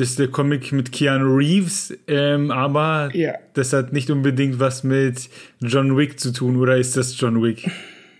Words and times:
das 0.00 0.10
ist 0.10 0.18
der 0.18 0.28
Comic 0.28 0.72
mit 0.72 0.92
Keanu 0.92 1.36
Reeves, 1.36 1.94
ähm, 2.08 2.50
aber 2.50 3.10
Ja. 3.14 3.34
das 3.54 3.72
hat 3.72 3.92
nicht 3.92 4.10
unbedingt 4.10 4.58
was 4.58 4.82
mit 4.84 5.28
John 5.60 5.96
Wick 5.96 6.18
zu 6.18 6.32
tun, 6.32 6.56
oder 6.56 6.76
ist 6.76 6.96
das 6.96 7.18
John 7.20 7.42
Wick? 7.42 7.68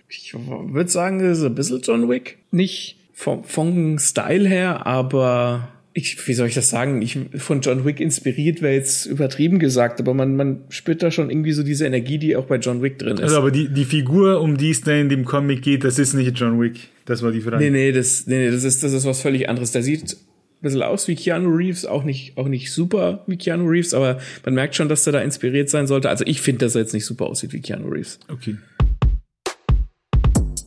Ich 0.09 0.33
würde 0.33 0.89
sagen, 0.89 1.19
das 1.19 1.39
ist 1.39 1.43
ein 1.45 1.55
bisschen 1.55 1.81
John 1.81 2.09
Wick. 2.09 2.37
Nicht 2.51 2.97
vom, 3.13 3.43
vom 3.43 3.97
Style 3.97 4.47
her, 4.47 4.85
aber 4.85 5.69
ich, 5.93 6.25
wie 6.27 6.33
soll 6.33 6.47
ich 6.47 6.53
das 6.55 6.69
sagen? 6.69 7.01
Ich, 7.01 7.17
von 7.37 7.61
John 7.61 7.83
Wick 7.85 7.99
inspiriert 7.99 8.61
wäre 8.61 8.73
jetzt 8.73 9.05
übertrieben 9.05 9.59
gesagt, 9.59 9.99
aber 9.99 10.13
man, 10.13 10.35
man 10.35 10.61
spürt 10.69 11.03
da 11.03 11.11
schon 11.11 11.29
irgendwie 11.29 11.51
so 11.51 11.63
diese 11.63 11.85
Energie, 11.85 12.17
die 12.17 12.35
auch 12.35 12.45
bei 12.45 12.57
John 12.57 12.81
Wick 12.81 12.97
drin 12.99 13.13
ist. 13.17 13.23
Also, 13.23 13.37
aber 13.37 13.51
die, 13.51 13.67
die 13.69 13.85
Figur, 13.85 14.39
um 14.41 14.57
die 14.57 14.69
es 14.71 14.81
da 14.81 14.93
in 14.93 15.09
dem 15.09 15.25
Comic 15.25 15.61
geht, 15.61 15.83
das 15.83 15.99
ist 15.99 16.13
nicht 16.13 16.37
John 16.39 16.59
Wick. 16.61 16.89
Das 17.05 17.21
war 17.23 17.31
die 17.31 17.41
Frage. 17.41 17.57
nee, 17.63 17.69
nee, 17.69 17.91
das, 17.91 18.25
nee, 18.27 18.45
nee, 18.45 18.51
das 18.51 18.63
ist, 18.63 18.83
das 18.83 18.93
ist 18.93 19.05
was 19.05 19.21
völlig 19.21 19.49
anderes. 19.49 19.71
Der 19.71 19.83
sieht 19.83 20.15
bisschen 20.61 20.83
aus 20.83 21.07
wie 21.07 21.15
Keanu 21.15 21.49
Reeves, 21.49 21.85
auch 21.85 22.03
nicht, 22.03 22.37
auch 22.37 22.47
nicht 22.47 22.71
super 22.71 23.23
wie 23.27 23.37
Keanu 23.37 23.67
Reeves, 23.67 23.93
aber 23.93 24.19
man 24.45 24.53
merkt 24.53 24.75
schon, 24.75 24.89
dass 24.89 25.03
der 25.03 25.13
da 25.13 25.21
inspiriert 25.21 25.69
sein 25.69 25.87
sollte. 25.87 26.09
Also 26.09 26.25
ich 26.25 26.41
finde, 26.41 26.65
dass 26.65 26.75
er 26.75 26.81
jetzt 26.81 26.93
nicht 26.93 27.05
super 27.05 27.25
aussieht 27.25 27.53
wie 27.53 27.61
Keanu 27.61 27.89
Reeves. 27.89 28.19
Okay. 28.27 28.57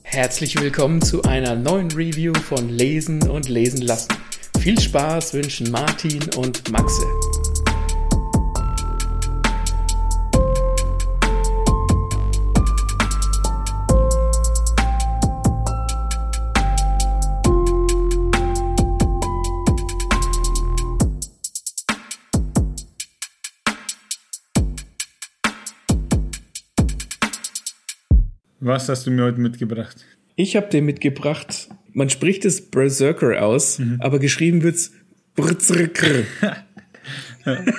Herzlich 0.02 0.60
willkommen 0.60 1.02
zu 1.02 1.22
einer 1.22 1.56
neuen 1.56 1.90
Review 1.90 2.34
von 2.34 2.68
Lesen 2.68 3.28
und 3.28 3.48
Lesen 3.48 3.82
lassen. 3.82 4.12
Viel 4.60 4.78
Spaß 4.78 5.34
wünschen 5.34 5.70
Martin 5.70 6.20
und 6.36 6.70
Maxe. 6.70 7.02
Was 28.66 28.88
hast 28.88 29.06
du 29.06 29.10
mir 29.10 29.24
heute 29.24 29.40
mitgebracht? 29.40 30.06
Ich 30.36 30.56
habe 30.56 30.68
dir 30.68 30.80
mitgebracht, 30.80 31.68
man 31.92 32.08
spricht 32.08 32.46
es 32.46 32.70
Berserker 32.70 33.44
aus, 33.44 33.78
aber 33.98 34.18
geschrieben 34.18 34.62
wird's 34.62 34.90
Berserker. 35.34 36.24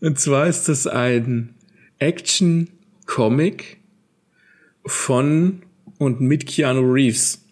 Und 0.00 0.18
zwar 0.18 0.48
ist 0.48 0.68
das 0.68 0.88
ein 0.88 1.54
Action-Comic 2.00 3.76
von 4.84 5.62
und 5.98 6.20
mit 6.20 6.46
Keanu 6.46 6.92
Reeves. 6.92 7.46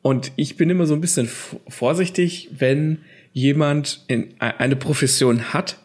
Und 0.00 0.32
ich 0.36 0.56
bin 0.56 0.70
immer 0.70 0.86
so 0.86 0.94
ein 0.94 1.02
bisschen 1.02 1.28
vorsichtig, 1.68 2.48
wenn 2.56 3.00
jemand 3.34 4.06
in, 4.08 4.28
eine 4.38 4.76
Profession 4.76 5.52
hat, 5.52 5.78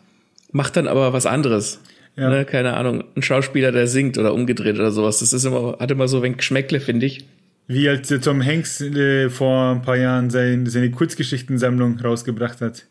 macht 0.54 0.78
dann 0.78 0.88
aber 0.88 1.12
was 1.12 1.26
anderes. 1.26 1.82
Ja. 2.16 2.30
Ne, 2.30 2.46
keine 2.46 2.74
Ahnung, 2.74 3.04
ein 3.16 3.22
Schauspieler, 3.22 3.72
der 3.72 3.88
singt 3.88 4.18
oder 4.18 4.34
umgedreht 4.34 4.76
oder 4.76 4.92
sowas. 4.92 5.20
Das 5.20 5.34
ist 5.34 5.46
immer, 5.46 5.78
hat 5.80 5.92
immer 5.92 6.08
so 6.08 6.22
ein 6.22 6.38
Geschmäckle, 6.38 6.80
finde 6.80 7.06
ich. 7.06 7.26
Wie 7.68 7.88
als 7.88 8.10
Tom 8.10 8.46
Hanks 8.46 8.82
äh, 8.82 9.30
vor 9.30 9.72
ein 9.72 9.82
paar 9.82 9.96
Jahren 9.96 10.30
sein, 10.30 10.66
seine 10.66 10.92
Kurzgeschichtensammlung 10.92 12.00
rausgebracht 12.00 12.60
hat. 12.60 12.86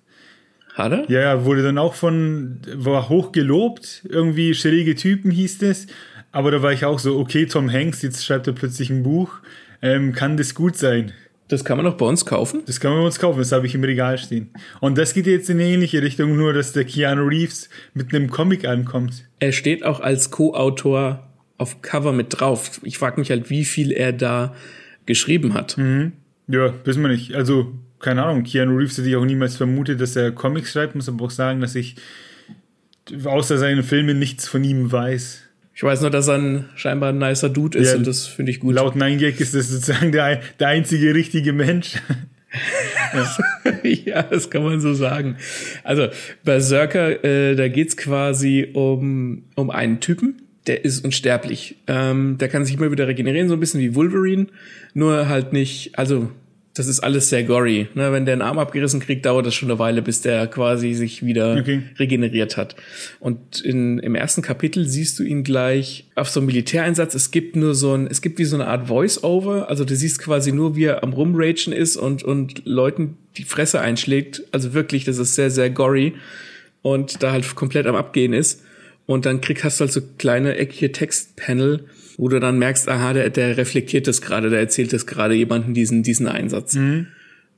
Hat 0.75 0.93
er? 0.93 1.11
Ja, 1.11 1.21
ja, 1.21 1.45
wurde 1.45 1.63
dann 1.63 1.77
auch 1.77 1.95
von, 1.95 2.61
war 2.75 3.09
hoch 3.09 3.33
gelobt, 3.33 4.03
irgendwie 4.09 4.55
schräge 4.55 4.95
Typen 4.95 5.31
hieß 5.31 5.63
es. 5.63 5.87
Aber 6.33 6.51
da 6.51 6.63
war 6.63 6.73
ich 6.73 6.85
auch 6.85 6.99
so, 6.99 7.19
okay, 7.19 7.47
Tom 7.47 7.71
Hanks, 7.71 8.03
jetzt 8.03 8.25
schreibt 8.25 8.47
er 8.47 8.53
plötzlich 8.53 8.89
ein 8.89 9.03
Buch. 9.03 9.35
Ähm, 9.83 10.13
kann 10.13 10.37
das 10.37 10.55
gut 10.55 10.77
sein? 10.77 11.13
Das 11.51 11.65
kann 11.65 11.77
man 11.77 11.87
auch 11.89 11.97
bei 11.97 12.07
uns 12.07 12.25
kaufen. 12.25 12.63
Das 12.67 12.79
kann 12.79 12.93
man 12.93 13.01
bei 13.01 13.07
uns 13.07 13.19
kaufen, 13.19 13.41
das 13.41 13.51
habe 13.51 13.67
ich 13.67 13.75
im 13.75 13.83
Regal 13.83 14.19
stehen. 14.19 14.51
Und 14.81 14.97
das 14.97 15.15
geht 15.15 15.27
jetzt 15.27 15.51
in 15.51 15.59
eine 15.59 15.69
ähnliche 15.69 16.01
Richtung, 16.01 16.37
nur 16.37 16.53
dass 16.53 16.73
der 16.73 16.85
Keanu 16.85 17.27
Reeves 17.27 17.69
mit 17.93 18.15
einem 18.15 18.31
Comic 18.31 18.65
ankommt. 18.65 19.25
Er 19.41 19.51
steht 19.51 19.85
auch 19.85 19.99
als 19.99 20.31
Co-Autor 20.31 21.29
auf 21.59 21.83
Cover 21.83 22.13
mit 22.13 22.29
drauf. 22.39 22.81
Ich 22.85 22.99
frage 22.99 23.19
mich 23.19 23.31
halt, 23.31 23.51
wie 23.51 23.65
viel 23.65 23.91
er 23.91 24.13
da 24.13 24.55
geschrieben 25.07 25.53
hat. 25.55 25.77
Ja, 26.47 26.73
wissen 26.85 27.03
wir 27.03 27.09
nicht. 27.09 27.35
Also, 27.35 27.73
keine 27.99 28.23
Ahnung, 28.23 28.45
Keanu 28.45 28.77
Reeves 28.77 28.97
hätte 28.97 29.09
ich 29.09 29.17
auch 29.17 29.25
niemals 29.25 29.57
vermutet, 29.57 30.01
dass 30.01 30.15
er 30.15 30.31
Comics 30.31 30.71
schreibt, 30.71 30.95
muss 30.95 31.09
aber 31.09 31.25
auch 31.25 31.31
sagen, 31.31 31.61
dass 31.61 31.75
ich 31.75 31.97
außer 33.25 33.59
seinen 33.59 33.83
Filmen 33.83 34.21
nichts 34.21 34.47
von 34.47 34.63
ihm 34.63 34.93
weiß. 34.93 35.43
Ich 35.81 35.85
weiß 35.85 36.03
nur, 36.03 36.11
dass 36.11 36.29
er 36.29 36.35
ein 36.35 36.67
scheinbar 36.77 37.09
ein 37.09 37.17
nicer 37.17 37.49
Dude 37.49 37.79
ist 37.79 37.93
Ja, 37.93 37.97
und 37.97 38.07
das 38.07 38.27
finde 38.27 38.53
ich 38.53 38.61
gut. 38.61 38.75
Laut 38.75 38.97
Nine 38.97 39.17
Gag 39.17 39.41
ist 39.41 39.55
das 39.55 39.71
sozusagen 39.71 40.13
der, 40.13 40.43
der 40.59 40.69
einzige 40.69 41.15
richtige 41.15 41.55
Mensch. 41.55 41.95
ja, 43.83 44.23
das 44.25 44.51
kann 44.51 44.63
man 44.63 44.83
so 44.83 44.93
sagen. 44.93 45.39
Also 45.83 46.09
Berserker, 46.45 47.25
äh, 47.25 47.57
da 47.57 47.69
geht's 47.69 47.97
quasi 47.97 48.69
um, 48.75 49.45
um 49.55 49.71
einen 49.71 50.01
Typen, 50.01 50.43
der 50.67 50.85
ist 50.85 51.03
unsterblich. 51.03 51.77
Ähm, 51.87 52.37
der 52.37 52.51
kann 52.51 52.67
sich 52.67 52.77
immer 52.77 52.93
wieder 52.93 53.09
regenerieren, 53.09 53.49
so 53.49 53.55
ein 53.55 53.61
bisschen 53.61 53.81
wie 53.81 53.95
Wolverine, 53.95 54.49
nur 54.93 55.31
halt 55.31 55.55
nicht, 55.55 55.99
also 55.99 56.31
das 56.81 56.89
ist 56.89 57.01
alles 57.01 57.29
sehr 57.29 57.45
gory. 57.45 57.89
Ne? 57.95 58.11
Wenn 58.11 58.25
der 58.25 58.33
einen 58.33 58.43
Arm 58.43 58.59
abgerissen 58.59 59.01
kriegt, 59.01 59.27
dauert 59.27 59.45
das 59.45 59.55
schon 59.55 59.71
eine 59.71 59.79
Weile, 59.79 60.01
bis 60.01 60.23
der 60.23 60.47
quasi 60.47 60.95
sich 60.95 61.25
wieder 61.25 61.59
Okay. 61.59 61.83
regeneriert 61.99 62.57
hat. 62.57 62.75
Und 63.21 63.61
in, 63.61 63.99
im 63.99 64.15
ersten 64.15 64.41
Kapitel 64.41 64.89
siehst 64.89 65.19
du 65.19 65.23
ihn 65.23 65.45
gleich 65.45 66.07
auf 66.15 66.31
so 66.31 66.41
einem 66.41 66.47
Militäreinsatz. 66.47 67.15
Es 67.15 67.31
gibt 67.31 67.55
nur 67.55 67.75
so 67.75 67.95
ein, 67.95 68.07
es 68.07 68.23
gibt 68.23 68.39
wie 68.39 68.47
so 68.47 68.57
eine 68.57 68.67
Art 68.67 68.89
Voice-Over. 68.89 69.69
Also 69.69 69.85
du 69.85 69.95
siehst 69.95 70.19
quasi 70.21 70.53
nur, 70.53 70.75
wie 70.75 70.85
er 70.85 71.03
am 71.03 71.13
Rumragen 71.13 71.75
ist 71.75 71.99
und, 71.99 72.23
und 72.23 72.63
Leuten 72.65 73.19
die 73.37 73.45
Fresse 73.45 73.81
einschlägt. 73.81 74.43
Also 74.53 74.73
wirklich, 74.73 75.05
das 75.05 75.19
ist 75.19 75.35
sehr, 75.35 75.51
sehr 75.51 75.69
gory. 75.69 76.15
Und 76.81 77.23
da 77.23 77.33
halt 77.33 77.55
komplett 77.55 77.87
am 77.87 77.95
Abgehen 77.95 78.33
ist. 78.33 78.63
Und 79.05 79.27
dann 79.27 79.41
krieg, 79.43 79.63
hast 79.65 79.81
du 79.81 79.85
halt 79.85 79.93
so 79.93 80.01
kleine 80.19 80.57
eckige 80.57 80.93
Textpanel, 80.93 81.85
wo 82.21 82.29
du 82.29 82.39
dann 82.39 82.59
merkst, 82.59 82.87
aha, 82.87 83.15
der, 83.15 83.31
der 83.31 83.57
reflektiert 83.57 84.07
das 84.07 84.21
gerade, 84.21 84.51
der 84.51 84.61
erzählt 84.61 84.93
das 84.93 85.07
gerade 85.07 85.33
jemandem 85.33 85.73
diesen, 85.73 86.03
diesen 86.03 86.29
Einsatz. 86.29 86.75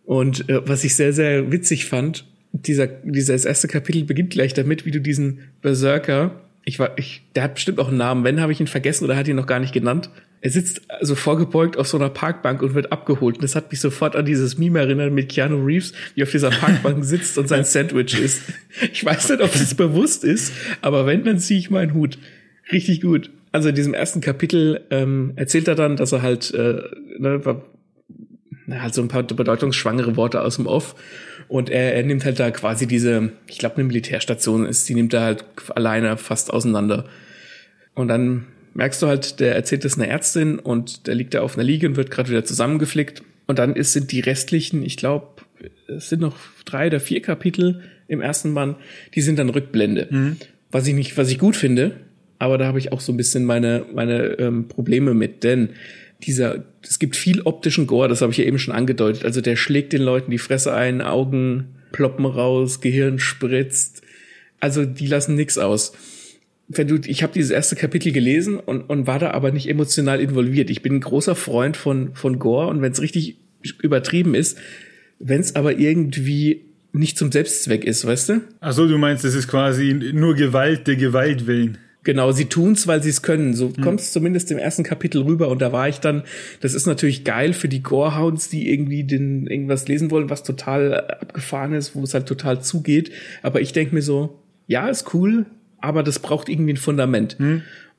Und 0.04 0.48
äh, 0.48 0.60
was 0.68 0.84
ich 0.84 0.94
sehr, 0.94 1.12
sehr 1.12 1.50
witzig 1.50 1.86
fand, 1.86 2.26
dieser, 2.52 2.86
dieses 2.86 3.44
erste 3.44 3.66
Kapitel 3.66 4.04
beginnt 4.04 4.30
gleich 4.30 4.54
damit, 4.54 4.86
wie 4.86 4.92
du 4.92 5.00
diesen 5.00 5.40
Berserker, 5.62 6.42
ich 6.64 6.78
war, 6.78 6.96
ich, 6.96 7.22
der 7.34 7.42
hat 7.42 7.54
bestimmt 7.54 7.80
auch 7.80 7.88
einen 7.88 7.96
Namen, 7.96 8.22
wenn 8.22 8.40
habe 8.40 8.52
ich 8.52 8.60
ihn 8.60 8.68
vergessen 8.68 9.04
oder 9.04 9.16
hat 9.16 9.26
ihn 9.26 9.34
noch 9.34 9.48
gar 9.48 9.58
nicht 9.58 9.74
genannt. 9.74 10.10
Er 10.42 10.50
sitzt 10.50 10.82
also 10.88 11.16
vorgebeugt 11.16 11.76
auf 11.76 11.88
so 11.88 11.96
einer 11.96 12.10
Parkbank 12.10 12.62
und 12.62 12.74
wird 12.74 12.92
abgeholt. 12.92 13.38
Und 13.38 13.42
das 13.42 13.56
hat 13.56 13.72
mich 13.72 13.80
sofort 13.80 14.14
an 14.14 14.26
dieses 14.26 14.58
Meme 14.58 14.78
erinnert 14.78 15.12
mit 15.12 15.28
Keanu 15.28 15.64
Reeves, 15.64 15.92
wie 16.14 16.22
auf 16.22 16.30
dieser 16.30 16.50
Parkbank 16.50 17.04
sitzt 17.04 17.36
und 17.36 17.48
sein 17.48 17.64
Sandwich 17.64 18.16
isst. 18.16 18.42
Ich 18.92 19.04
weiß 19.04 19.30
nicht, 19.30 19.42
ob 19.42 19.50
das 19.50 19.74
bewusst 19.74 20.22
ist, 20.22 20.52
aber 20.82 21.04
wenn, 21.04 21.24
dann 21.24 21.40
ziehe 21.40 21.58
ich 21.58 21.68
meinen 21.68 21.94
Hut. 21.94 22.16
Richtig 22.70 23.00
gut. 23.00 23.30
Also 23.52 23.68
in 23.68 23.74
diesem 23.74 23.94
ersten 23.94 24.20
Kapitel 24.20 24.80
ähm, 24.90 25.32
erzählt 25.36 25.68
er 25.68 25.74
dann, 25.74 25.96
dass 25.96 26.12
er 26.12 26.22
halt 26.22 26.52
äh, 26.54 26.82
ne, 27.18 27.44
war- 27.44 27.62
halt 28.70 28.94
so 28.94 29.02
ein 29.02 29.08
paar 29.08 29.22
bedeutungsschwangere 29.24 30.16
Worte 30.16 30.40
aus 30.40 30.56
dem 30.56 30.66
Off. 30.66 30.94
Und 31.48 31.68
er, 31.68 31.94
er 31.94 32.02
nimmt 32.04 32.24
halt 32.24 32.40
da 32.40 32.50
quasi 32.50 32.86
diese, 32.86 33.32
ich 33.46 33.58
glaube, 33.58 33.76
eine 33.76 33.84
Militärstation 33.84 34.64
ist, 34.64 34.88
die 34.88 34.94
nimmt 34.94 35.12
er 35.12 35.20
halt 35.22 35.44
alleine 35.74 36.16
fast 36.16 36.50
auseinander. 36.52 37.04
Und 37.94 38.08
dann 38.08 38.46
merkst 38.72 39.02
du 39.02 39.06
halt, 39.08 39.40
der 39.40 39.54
erzählt 39.54 39.84
das 39.84 39.98
einer 39.98 40.08
Ärztin 40.08 40.58
und 40.58 41.06
der 41.06 41.14
liegt 41.14 41.34
da 41.34 41.42
auf 41.42 41.54
einer 41.56 41.64
Liege 41.64 41.86
und 41.86 41.96
wird 41.96 42.10
gerade 42.10 42.30
wieder 42.30 42.44
zusammengeflickt. 42.44 43.22
Und 43.46 43.58
dann 43.58 43.74
ist, 43.76 43.92
sind 43.92 44.12
die 44.12 44.20
restlichen, 44.20 44.82
ich 44.82 44.96
glaube, 44.96 45.42
es 45.88 46.08
sind 46.08 46.22
noch 46.22 46.36
drei 46.64 46.86
oder 46.86 47.00
vier 47.00 47.20
Kapitel 47.20 47.82
im 48.08 48.22
ersten 48.22 48.54
Band, 48.54 48.76
die 49.14 49.20
sind 49.20 49.38
dann 49.38 49.50
Rückblende. 49.50 50.36
Was 50.70 50.86
ich 50.86 50.94
nicht, 50.94 51.18
was 51.18 51.28
ich 51.30 51.38
gut 51.38 51.56
finde, 51.56 51.96
aber 52.42 52.58
da 52.58 52.66
habe 52.66 52.80
ich 52.80 52.90
auch 52.90 53.00
so 53.00 53.12
ein 53.12 53.16
bisschen 53.16 53.44
meine, 53.44 53.86
meine 53.94 54.36
ähm, 54.40 54.66
Probleme 54.66 55.14
mit, 55.14 55.44
denn 55.44 55.70
dieser, 56.24 56.64
es 56.82 56.98
gibt 56.98 57.14
viel 57.14 57.42
optischen 57.42 57.86
Gore, 57.86 58.08
das 58.08 58.20
habe 58.20 58.32
ich 58.32 58.38
ja 58.38 58.44
eben 58.44 58.58
schon 58.58 58.74
angedeutet. 58.74 59.24
Also 59.24 59.40
der 59.40 59.54
schlägt 59.54 59.92
den 59.92 60.02
Leuten 60.02 60.32
die 60.32 60.38
Fresse 60.38 60.74
ein, 60.74 61.02
Augen 61.02 61.76
ploppen 61.92 62.26
raus, 62.26 62.80
Gehirn 62.80 63.20
spritzt. 63.20 64.02
Also 64.58 64.84
die 64.84 65.06
lassen 65.06 65.36
nix 65.36 65.56
aus. 65.56 65.92
Wenn 66.66 66.88
du, 66.88 66.96
ich 67.06 67.22
habe 67.22 67.32
dieses 67.32 67.52
erste 67.52 67.76
Kapitel 67.76 68.10
gelesen 68.10 68.58
und, 68.58 68.82
und 68.90 69.06
war 69.06 69.20
da 69.20 69.30
aber 69.30 69.52
nicht 69.52 69.68
emotional 69.68 70.20
involviert. 70.20 70.68
Ich 70.68 70.82
bin 70.82 70.96
ein 70.96 71.00
großer 71.00 71.36
Freund 71.36 71.76
von, 71.76 72.16
von 72.16 72.40
Gore 72.40 72.66
und 72.66 72.82
wenn 72.82 72.90
es 72.90 73.00
richtig 73.00 73.36
übertrieben 73.80 74.34
ist, 74.34 74.58
wenn 75.20 75.40
es 75.40 75.54
aber 75.54 75.78
irgendwie 75.78 76.62
nicht 76.92 77.16
zum 77.16 77.30
Selbstzweck 77.30 77.84
ist, 77.84 78.04
weißt 78.04 78.28
du? 78.30 78.40
Ach 78.58 78.72
so, 78.72 78.88
du 78.88 78.98
meinst, 78.98 79.22
das 79.22 79.34
ist 79.34 79.46
quasi 79.46 79.94
nur 80.12 80.34
Gewalt 80.34 80.88
der 80.88 80.96
Gewalt 80.96 81.46
willen. 81.46 81.78
Genau, 82.04 82.32
sie 82.32 82.46
tun's, 82.46 82.88
weil 82.88 83.02
sie 83.02 83.10
es 83.10 83.22
können. 83.22 83.54
So 83.54 83.72
kommt's 83.80 84.10
zumindest 84.10 84.50
im 84.50 84.58
ersten 84.58 84.82
Kapitel 84.82 85.22
rüber. 85.22 85.48
Und 85.48 85.62
da 85.62 85.70
war 85.70 85.88
ich 85.88 86.00
dann, 86.00 86.24
das 86.60 86.74
ist 86.74 86.86
natürlich 86.86 87.22
geil 87.22 87.52
für 87.52 87.68
die 87.68 87.82
Gorehounds, 87.82 88.48
die 88.48 88.72
irgendwie 88.72 89.04
den, 89.04 89.46
irgendwas 89.46 89.86
lesen 89.86 90.10
wollen, 90.10 90.28
was 90.28 90.42
total 90.42 91.00
abgefahren 91.00 91.74
ist, 91.74 91.94
wo 91.94 92.02
es 92.02 92.14
halt 92.14 92.26
total 92.26 92.60
zugeht. 92.60 93.12
Aber 93.42 93.60
ich 93.60 93.72
denk 93.72 93.92
mir 93.92 94.02
so, 94.02 94.40
ja, 94.66 94.88
ist 94.88 95.14
cool, 95.14 95.46
aber 95.78 96.02
das 96.02 96.18
braucht 96.18 96.48
irgendwie 96.48 96.72
ein 96.72 96.78
Fundament. 96.78 97.36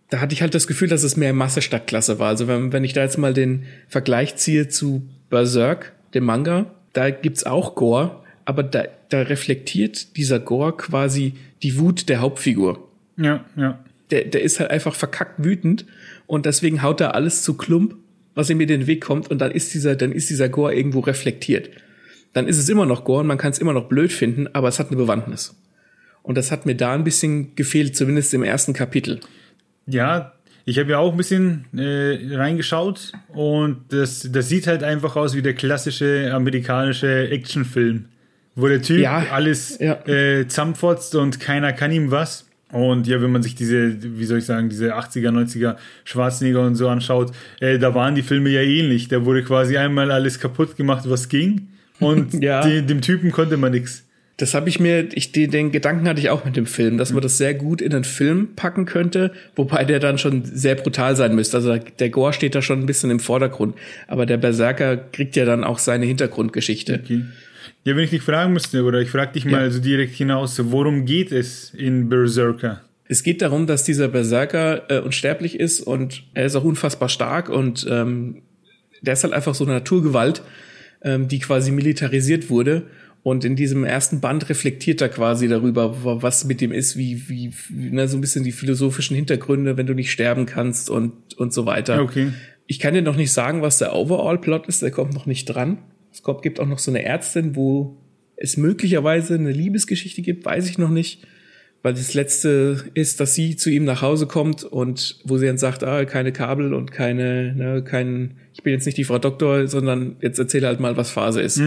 Da 0.10 0.20
hatte 0.20 0.34
ich 0.34 0.42
halt 0.42 0.54
das 0.54 0.68
Gefühl, 0.68 0.90
dass 0.90 1.04
es 1.04 1.16
mehr 1.16 1.34
Masse 1.34 1.62
statt 1.62 1.88
Klasse 1.88 2.20
war. 2.20 2.28
Also 2.28 2.48
wenn, 2.48 2.74
wenn 2.74 2.84
ich 2.84 2.94
da 2.94 3.04
jetzt 3.04 3.18
mal 3.18 3.34
den 3.34 3.64
Vergleich 3.88 4.36
ziehe 4.36 4.68
zu 4.68 5.08
Berserk, 5.30 5.94
dem 6.14 6.26
Manga, 6.26 6.74
da 6.92 7.10
gibt's 7.10 7.46
auch 7.46 7.74
Gore, 7.76 8.22
aber 8.44 8.64
da, 8.64 8.84
da 9.10 9.22
reflektiert 9.22 10.18
dieser 10.18 10.40
Gore 10.40 10.76
quasi 10.76 11.34
die 11.64 11.80
Wut 11.80 12.10
der 12.10 12.20
Hauptfigur. 12.20 12.90
Ja, 13.18 13.46
ja. 13.56 13.80
Der, 14.13 14.25
der 14.25 14.44
ist 14.44 14.60
halt 14.60 14.69
einfach 14.69 14.94
verkackt 14.94 15.44
wütend 15.44 15.88
und 16.27 16.45
deswegen 16.45 16.83
haut 16.83 17.01
er 17.01 17.15
alles 17.15 17.42
zu 17.42 17.56
Klump, 17.56 17.95
was 18.36 18.51
ihm 18.51 18.62
in 18.62 18.68
den 18.68 18.86
Weg 18.86 19.04
kommt 19.04 19.31
und 19.31 19.39
dann 19.39 19.50
ist 19.50 19.74
dieser, 19.74 19.95
dann 19.95 20.12
ist 20.12 20.30
dieser 20.30 20.50
Gore 20.50 20.75
irgendwo 20.75 21.00
reflektiert. 21.00 21.71
Dann 22.33 22.48
ist 22.48 22.60
es 22.60 22.69
immer 22.69 22.86
noch 22.86 23.06
Gore 23.06 23.21
und 23.21 23.27
man 23.27 23.39
kann 23.39 23.51
es 23.51 23.57
immer 23.57 23.74
noch 23.74 23.89
blöd 23.89 24.13
finden, 24.13 24.48
aber 24.54 24.68
es 24.68 24.77
hat 24.77 24.89
eine 24.89 24.98
Bewandtnis. 24.98 25.56
Und 26.21 26.38
das 26.38 26.51
hat 26.51 26.68
mir 26.68 26.75
da 26.75 26.94
ein 26.94 27.04
bisschen 27.04 27.56
gefehlt, 27.56 27.95
zumindest 27.95 28.36
im 28.36 28.44
ersten 28.44 28.74
Kapitel. 28.74 29.19
Ja, 29.88 30.33
ich 30.65 30.77
habe 30.77 30.92
ja 30.92 31.00
auch 31.00 31.12
ein 31.12 31.18
bisschen 31.18 31.65
äh, 31.75 32.36
reingeschaut 32.36 33.13
und 33.30 33.81
das, 33.89 34.30
das 34.31 34.48
sieht 34.48 34.68
halt 34.68 34.83
einfach 34.83 35.15
aus 35.15 35.36
wie 35.36 35.42
der 35.42 35.56
klassische 35.56 36.31
amerikanische 36.31 37.30
Actionfilm, 37.30 38.06
wo 38.56 38.68
der 38.68 38.81
Typ 38.83 39.00
Ja, 39.00 39.25
alles 39.31 39.80
ja. 39.80 40.07
äh, 40.07 40.48
zusammenfotzt 40.48 41.15
und 41.15 41.39
keiner 41.39 41.74
kann 41.74 41.92
ihm 41.92 42.12
was. 42.12 42.45
Und 42.74 43.08
ja, 43.08 43.22
wenn 43.22 43.31
man 43.31 43.44
sich 43.44 43.56
diese, 43.56 43.96
wie 44.20 44.25
soll 44.25 44.40
ich 44.40 44.46
sagen, 44.46 44.68
diese 44.70 44.96
80er, 44.96 45.30
90er 45.30 45.75
Schwarzenegger 46.04 46.66
und 46.66 46.75
so 46.75 46.90
anschaut, 46.90 47.31
äh, 47.60 47.78
da 47.80 47.94
waren 47.94 48.16
die 48.16 48.24
Filme 48.24 48.50
ja 48.50 48.62
ähnlich. 48.62 49.08
Da 49.08 49.25
wurde 49.25 49.44
quasi 49.44 49.78
einmal 49.78 50.12
alles 50.12 50.40
kaputt 50.40 50.75
gemacht, 50.75 51.04
was 51.08 51.30
ging. 51.30 51.68
Und 52.00 52.34
Ja. 52.42 52.62
de, 52.66 52.81
dem 52.81 53.02
Typen 53.02 53.31
konnte 53.31 53.58
man 53.58 53.72
nix. 53.72 54.04
Das 54.38 54.56
habe 54.56 54.68
ich 54.68 54.80
mir, 54.80 55.08
ich, 55.14 55.31
den, 55.31 55.52
den 55.52 55.72
Gedanken 55.72 56.08
hatte 56.08 56.20
ich 56.20 56.31
auch 56.31 56.44
mit 56.44 56.56
dem 56.56 56.66
Film, 56.66 56.98
dass 56.98 57.14
man 57.14 57.22
das 57.22 57.38
sehr 57.38 57.54
gut 57.54 57.81
in 57.81 57.94
einen 57.94 58.04
Film 58.04 58.56
packen 58.56 58.86
könnte, 58.86 59.31
wobei 59.56 59.86
der 59.86 60.00
dann 60.00 60.18
schon 60.18 60.44
sehr 60.44 60.74
brutal 60.74 61.16
sein 61.16 61.36
müsste. 61.36 61.58
Also 61.58 61.78
der 61.78 62.10
Gore 62.10 62.34
steht 62.34 62.56
da 62.56 62.64
schon 62.64 62.80
ein 62.80 62.86
bisschen 62.88 63.12
im 63.12 63.20
Vordergrund, 63.20 63.75
aber 64.08 64.25
der 64.25 64.38
Berserker 64.38 64.98
kriegt 64.98 65.36
ja 65.36 65.46
dann 65.46 65.64
auch 65.64 65.78
seine 65.78 66.08
Hintergrundgeschichte. 66.08 67.02
Okay. 67.04 67.22
Ja, 67.86 67.95
wenn 67.95 68.04
ich 68.04 68.10
dich 68.12 68.21
fragen 68.21 68.54
müsste, 68.54 68.83
oder 68.83 69.00
ich 69.01 69.10
frage 69.10 69.33
dich 69.33 69.45
mal 69.45 69.63
Ja. 69.63 69.69
so 69.71 69.80
direkt 69.80 70.13
hinaus, 70.15 70.60
worum 70.71 71.06
geht 71.06 71.31
es 71.31 71.74
in 71.74 72.10
Berserker? 72.10 72.81
Es 73.07 73.24
geht 73.24 73.42
darum, 73.42 73.68
dass 73.68 73.83
dieser 73.83 74.07
Berserker 74.07 74.89
äh, 74.89 75.00
unsterblich 75.00 75.60
ist 75.60 75.81
und 75.81 76.24
er 76.33 76.45
ist 76.45 76.56
auch 76.56 76.63
unfassbar 76.63 77.10
stark 77.10 77.50
und 77.50 77.86
ähm, 77.89 78.42
der 79.01 79.13
ist 79.13 79.24
halt 79.24 79.33
einfach 79.33 79.54
so 79.56 79.65
eine 79.65 79.74
Naturgewalt, 79.74 80.42
ähm, 81.04 81.27
die 81.27 81.39
quasi 81.39 81.71
militarisiert 81.71 82.50
wurde. 82.50 82.83
Und 83.21 83.45
in 83.45 83.56
diesem 83.56 83.86
ersten 83.86 84.19
Band 84.19 84.50
reflektiert 84.50 85.00
er 85.01 85.07
quasi 85.10 85.48
darüber, 85.48 86.04
wa- 86.04 86.18
was 86.21 86.44
mit 86.44 86.62
ihm 86.62 86.74
ist, 86.74 86.98
wie, 86.98 87.30
wie, 87.30 87.51
wie 87.69 87.89
ne, 87.89 88.07
so 88.10 88.18
ein 88.18 88.21
bisschen 88.21 88.44
die 88.44 88.51
philosophischen 88.51 89.15
Hintergründe, 89.15 89.77
wenn 89.77 89.86
du 89.86 89.94
nicht 89.94 90.12
sterben 90.12 90.45
kannst 90.45 90.89
und, 90.89 91.13
und 91.38 91.54
so 91.54 91.65
weiter. 91.65 92.01
Okay. 92.01 92.30
Ich 92.68 92.80
kann 92.80 92.94
dir 92.94 93.01
noch 93.01 93.15
nicht 93.15 93.31
sagen, 93.31 93.62
was 93.62 93.77
der 93.77 93.94
Overall-Plot 93.95 94.68
ist, 94.68 94.81
der 94.81 94.92
kommt 94.92 95.13
noch 95.13 95.25
nicht 95.25 95.45
dran. 95.45 95.77
Es 96.13 96.21
gibt 96.42 96.60
auch 96.60 96.68
noch 96.68 96.80
so 96.80 96.92
eine 96.92 97.04
Ärztin, 97.04 97.56
wo 97.56 97.98
es 98.36 98.56
möglicherweise 98.56 99.33
eine 99.33 99.51
Liebesgeschichte 99.51 100.21
gibt, 100.21 100.45
weiß 100.45 100.69
ich 100.69 100.77
noch 100.77 100.89
nicht. 100.89 101.25
Weil 101.81 101.94
das 101.94 102.13
letzte 102.13 102.86
ist, 102.94 103.19
dass 103.19 103.36
sie 103.36 103.57
zu 103.57 103.69
ihm 103.69 103.83
nach 103.83 104.01
Hause 104.01 104.25
kommt 104.25 104.63
und 104.63 105.19
wo 105.25 105.38
sie 105.38 105.48
dann 105.48 105.57
sagt, 105.57 105.83
ah, 105.83 106.06
keine 106.06 106.31
Kabel 106.31 106.74
und 106.74 106.92
keine, 106.94 107.54
ne, 107.54 107.83
kein, 107.83 108.36
ich 108.54 108.63
bin 108.63 108.71
jetzt 108.71 108.86
nicht 108.86 108.98
die 108.98 109.04
Frau 109.04 109.19
Doktor, 109.19 109.68
sondern 109.68 110.15
jetzt 110.21 110.39
erzähle 110.39 110.68
halt 110.68 110.80
mal, 110.80 110.95
was 110.95 111.12
Phase 111.12 111.42
ist. 111.42 111.62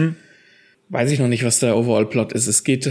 Weiß 0.89 1.11
ich 1.11 1.19
noch 1.19 1.27
nicht, 1.27 1.43
was 1.43 1.59
der 1.59 1.77
Overall-Plot 1.77 2.33
ist. 2.33 2.47
Es 2.47 2.63
geht 2.63 2.89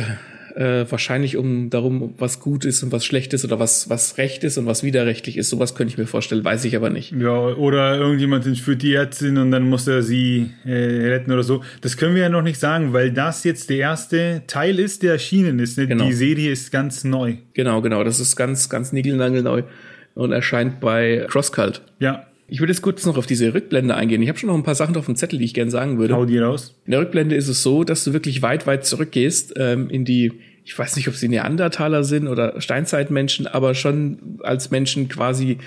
äh, 0.57 0.91
wahrscheinlich 0.91 1.37
um 1.37 1.69
darum, 1.69 2.15
was 2.17 2.41
gut 2.41 2.65
ist 2.65 2.83
und 2.83 2.91
was 2.91 3.05
schlecht 3.05 3.35
ist 3.35 3.45
oder 3.45 3.59
was, 3.59 3.91
was 3.91 4.17
recht 4.17 4.43
ist 4.43 4.57
und 4.57 4.65
was 4.65 4.83
widerrechtlich 4.83 5.37
ist. 5.37 5.51
Sowas 5.51 5.75
könnte 5.75 5.93
ich 5.93 5.99
mir 5.99 6.07
vorstellen, 6.07 6.45
weiß 6.45 6.65
ich 6.65 6.75
aber 6.75 6.89
nicht. 6.89 7.13
Ja, 7.13 7.31
oder 7.31 7.97
irgendjemand 7.97 8.47
entführt 8.47 8.83
die 8.83 8.95
Ärztin 8.95 9.37
und 9.37 9.51
dann 9.51 9.69
muss 9.69 9.87
er 9.87 10.03
sie 10.03 10.51
äh, 10.65 10.73
retten 10.73 11.31
oder 11.31 11.43
so. 11.43 11.63
Das 11.83 11.99
können 11.99 12.15
wir 12.15 12.23
ja 12.23 12.29
noch 12.31 12.43
nicht 12.43 12.59
sagen, 12.59 12.95
weil 12.95 13.13
das 13.13 13.45
jetzt 13.45 13.69
der 13.69 13.77
erste 13.77 14.43
Teil 14.47 14.79
ist, 14.79 15.03
der 15.03 15.13
erschienen 15.13 15.59
ist. 15.59 15.77
Ne? 15.77 15.87
Genau. 15.87 16.07
Die 16.07 16.15
Serie 16.15 16.51
ist 16.51 16.73
ganz 16.73 17.05
neu. 17.05 17.35
Genau, 17.53 17.83
genau. 17.83 18.03
Das 18.03 18.19
ist 18.19 18.35
ganz, 18.35 18.71
ganz 18.71 18.93
niegelnagelneu 18.93 19.63
und 20.15 20.33
erscheint 20.33 20.81
bei 20.81 21.27
Crosscult. 21.29 21.83
Ja, 21.99 22.27
Ich 22.49 22.61
würde 22.61 22.73
jetzt 22.73 22.83
kurz 22.83 23.05
noch 23.05 23.17
auf 23.17 23.27
diese 23.27 23.53
Rückblende 23.53 23.95
eingehen. 23.95 24.23
Ich 24.23 24.29
habe 24.29 24.39
schon 24.39 24.49
noch 24.49 24.55
ein 24.55 24.63
paar 24.63 24.75
Sachen 24.77 24.97
auf 24.97 25.07
dem 25.07 25.17
Zettel, 25.17 25.39
die 25.39 25.45
ich 25.45 25.55
gerne 25.55 25.71
sagen 25.71 25.99
würde. 25.99 26.15
hau 26.15 26.25
die 26.25 26.39
raus. 26.39 26.75
In 26.85 26.93
der 26.93 27.01
Rückblende 27.01 27.35
ist 27.35 27.49
es 27.49 27.63
so, 27.63 27.83
dass 27.83 28.05
du 28.05 28.13
wirklich 28.13 28.43
weit, 28.43 28.67
weit 28.67 28.87
zurückgehst 28.87 29.55
ähm, 29.57 29.91
in 29.91 30.05
die, 30.05 30.33
ich 30.65 30.79
weiß 30.79 30.97
nicht, 30.97 31.09
ob 31.09 31.15
sie 31.15 31.29
Neandertaler 31.29 32.05
sind 32.05 32.29
oder 32.29 32.61
Steinzeitmenschen, 32.61 33.47
aber 33.49 33.75
schon 33.75 34.39
als 34.43 34.71
Menschen 34.71 35.09
quasi 35.09 35.59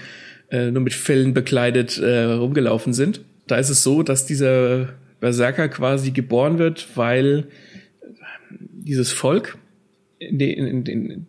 äh, 0.51 0.71
nur 0.71 0.81
mit 0.81 0.93
Fellen 0.93 1.33
bekleidet 1.33 1.97
äh, 1.97 2.23
rumgelaufen 2.23 2.93
sind. 2.93 3.21
Da 3.47 3.57
ist 3.57 3.69
es 3.69 3.83
so, 3.83 4.03
dass 4.03 4.25
dieser 4.25 4.89
Berserker 5.19 5.67
quasi 5.67 6.11
geboren 6.11 6.59
wird, 6.59 6.87
weil 6.95 7.45
dieses 8.49 9.11
Volk, 9.11 9.57
in 10.17 10.39
den, 10.39 10.65
in 10.65 10.83
den, 10.83 11.27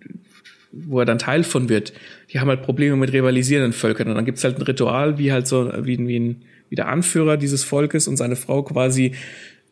wo 0.72 1.00
er 1.00 1.06
dann 1.06 1.18
Teil 1.18 1.42
von 1.42 1.68
wird, 1.68 1.92
die 2.32 2.40
haben 2.40 2.48
halt 2.48 2.62
Probleme 2.62 2.96
mit 2.96 3.12
rivalisierenden 3.12 3.72
Völkern. 3.72 4.08
Und 4.08 4.14
dann 4.14 4.24
gibt's 4.24 4.44
halt 4.44 4.58
ein 4.58 4.62
Ritual, 4.62 5.18
wie 5.18 5.32
halt 5.32 5.46
so, 5.46 5.70
wie, 5.82 5.98
wie, 6.06 6.18
ein, 6.18 6.42
wie 6.68 6.76
der 6.76 6.88
Anführer 6.88 7.36
dieses 7.36 7.64
Volkes 7.64 8.06
und 8.08 8.16
seine 8.16 8.36
Frau 8.36 8.62
quasi 8.62 9.12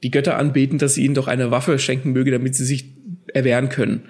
die 0.03 0.11
Götter 0.11 0.37
anbeten, 0.37 0.79
dass 0.79 0.95
sie 0.95 1.05
ihnen 1.05 1.15
doch 1.15 1.29
eine 1.29 1.51
Waffe 1.51 1.79
schenken 1.79 2.13
möge, 2.13 2.31
damit 2.31 2.55
sie 2.55 2.65
sich 2.65 2.93
erwehren 3.33 3.69
können. 3.69 4.03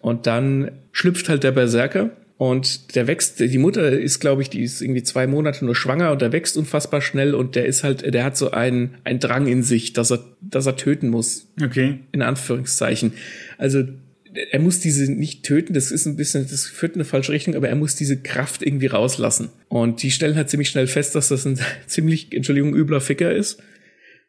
Und 0.00 0.26
dann 0.26 0.72
schlüpft 0.90 1.28
halt 1.28 1.44
der 1.44 1.52
Berserker 1.52 2.10
und 2.38 2.96
der 2.96 3.06
wächst, 3.06 3.38
die 3.38 3.58
Mutter 3.58 3.88
ist, 3.92 4.18
glaube 4.18 4.42
ich, 4.42 4.50
die 4.50 4.62
ist 4.62 4.82
irgendwie 4.82 5.04
zwei 5.04 5.28
Monate 5.28 5.64
nur 5.64 5.76
schwanger 5.76 6.10
und 6.10 6.22
der 6.22 6.32
wächst 6.32 6.56
unfassbar 6.56 7.00
schnell 7.00 7.36
und 7.36 7.54
der 7.54 7.66
ist 7.66 7.84
halt, 7.84 8.12
der 8.12 8.24
hat 8.24 8.36
so 8.36 8.50
einen, 8.50 8.96
einen 9.04 9.20
Drang 9.20 9.46
in 9.46 9.62
sich, 9.62 9.92
dass 9.92 10.10
er, 10.10 10.24
dass 10.40 10.66
er 10.66 10.76
töten 10.76 11.08
muss 11.08 11.46
Okay. 11.62 12.00
in 12.10 12.20
Anführungszeichen. 12.20 13.12
Also 13.58 13.84
er 14.34 14.60
muss 14.60 14.80
diese 14.80 15.10
nicht 15.12 15.42
töten, 15.42 15.74
das 15.74 15.90
ist 15.90 16.06
ein 16.06 16.16
bisschen, 16.16 16.46
das 16.48 16.64
führt 16.66 16.94
in 16.94 17.00
eine 17.00 17.04
falsche 17.04 17.32
Richtung, 17.32 17.54
aber 17.54 17.68
er 17.68 17.76
muss 17.76 17.94
diese 17.94 18.20
Kraft 18.20 18.62
irgendwie 18.62 18.86
rauslassen. 18.86 19.50
Und 19.68 20.02
die 20.02 20.10
stellen 20.10 20.36
halt 20.36 20.48
ziemlich 20.48 20.68
schnell 20.68 20.86
fest, 20.86 21.14
dass 21.14 21.28
das 21.28 21.46
ein 21.46 21.58
ziemlich, 21.86 22.34
Entschuldigung, 22.34 22.74
übler 22.74 23.00
Ficker 23.00 23.32
ist 23.32 23.62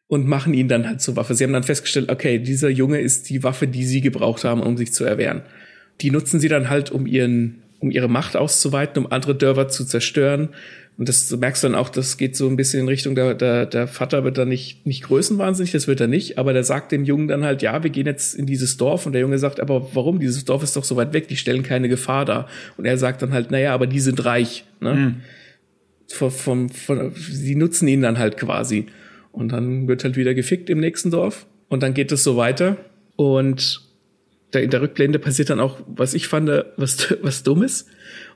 und 0.07 0.27
machen 0.27 0.53
ihn 0.53 0.67
dann 0.67 0.87
halt 0.87 1.01
zur 1.01 1.15
Waffe. 1.15 1.35
Sie 1.35 1.43
haben 1.43 1.53
dann 1.53 1.63
festgestellt, 1.63 2.11
okay, 2.11 2.39
dieser 2.39 2.69
Junge 2.69 2.99
ist 2.99 3.29
die 3.29 3.43
Waffe, 3.43 3.67
die 3.67 3.85
sie 3.85 4.01
gebraucht 4.01 4.43
haben, 4.43 4.61
um 4.61 4.77
sich 4.77 4.93
zu 4.93 5.05
erwehren. 5.05 5.43
Die 6.01 6.11
nutzen 6.11 6.39
sie 6.39 6.49
dann 6.49 6.69
halt, 6.69 6.91
um 6.91 7.07
ihren, 7.07 7.63
um 7.79 7.89
ihre 7.89 8.09
Macht 8.09 8.35
auszuweiten, 8.35 9.05
um 9.05 9.11
andere 9.11 9.35
Dörfer 9.35 9.69
zu 9.69 9.85
zerstören. 9.85 10.49
Und 10.97 11.09
das 11.09 11.27
du 11.27 11.37
merkst 11.37 11.63
dann 11.63 11.73
auch, 11.73 11.89
das 11.89 12.17
geht 12.17 12.35
so 12.35 12.47
ein 12.47 12.55
bisschen 12.55 12.81
in 12.81 12.87
Richtung, 12.87 13.15
der, 13.15 13.33
der, 13.33 13.65
der 13.65 13.87
Vater 13.87 14.23
wird 14.23 14.37
dann 14.37 14.49
nicht, 14.49 14.85
nicht 14.85 15.03
größenwahnsinnig, 15.03 15.71
das 15.71 15.87
wird 15.87 15.99
er 15.99 16.07
nicht, 16.07 16.37
aber 16.37 16.53
der 16.53 16.63
sagt 16.63 16.91
dem 16.91 17.03
Jungen 17.03 17.27
dann 17.27 17.43
halt, 17.43 17.63
ja, 17.63 17.81
wir 17.81 17.89
gehen 17.89 18.05
jetzt 18.05 18.35
in 18.35 18.45
dieses 18.45 18.77
Dorf. 18.77 19.05
Und 19.05 19.13
der 19.13 19.21
Junge 19.21 19.39
sagt, 19.39 19.59
aber 19.59 19.95
warum? 19.95 20.19
Dieses 20.19 20.45
Dorf 20.45 20.61
ist 20.61 20.75
doch 20.75 20.83
so 20.83 20.95
weit 20.95 21.13
weg, 21.13 21.27
die 21.27 21.35
stellen 21.35 21.63
keine 21.63 21.89
Gefahr 21.89 22.25
dar. 22.25 22.47
Und 22.77 22.85
er 22.85 22.97
sagt 22.97 23.23
dann 23.23 23.33
halt, 23.33 23.49
naja, 23.49 23.73
aber 23.73 23.87
die 23.87 23.99
sind 23.99 24.23
reich. 24.23 24.65
Ne? 24.81 25.15
Von, 26.09 26.29
von, 26.29 26.69
von, 26.69 27.11
sie 27.15 27.55
nutzen 27.55 27.87
ihn 27.87 28.03
dann 28.03 28.19
halt 28.19 28.37
quasi. 28.37 28.85
Und 29.31 29.51
dann 29.51 29.87
wird 29.87 30.03
halt 30.03 30.15
wieder 30.15 30.35
gefickt 30.35 30.69
im 30.69 30.79
nächsten 30.79 31.09
Dorf. 31.09 31.47
Und 31.69 31.81
dann 31.81 31.95
geht 31.95 32.11
es 32.11 32.23
so 32.23 32.37
weiter. 32.37 32.77
Und 33.15 33.81
da 34.51 34.59
in 34.59 34.69
der 34.69 34.81
Rückblende 34.81 35.17
passiert 35.17 35.49
dann 35.49 35.59
auch, 35.59 35.79
was 35.87 36.13
ich 36.13 36.27
fand, 36.27 36.49
was, 36.77 37.15
was 37.23 37.41
Dummes. 37.41 37.87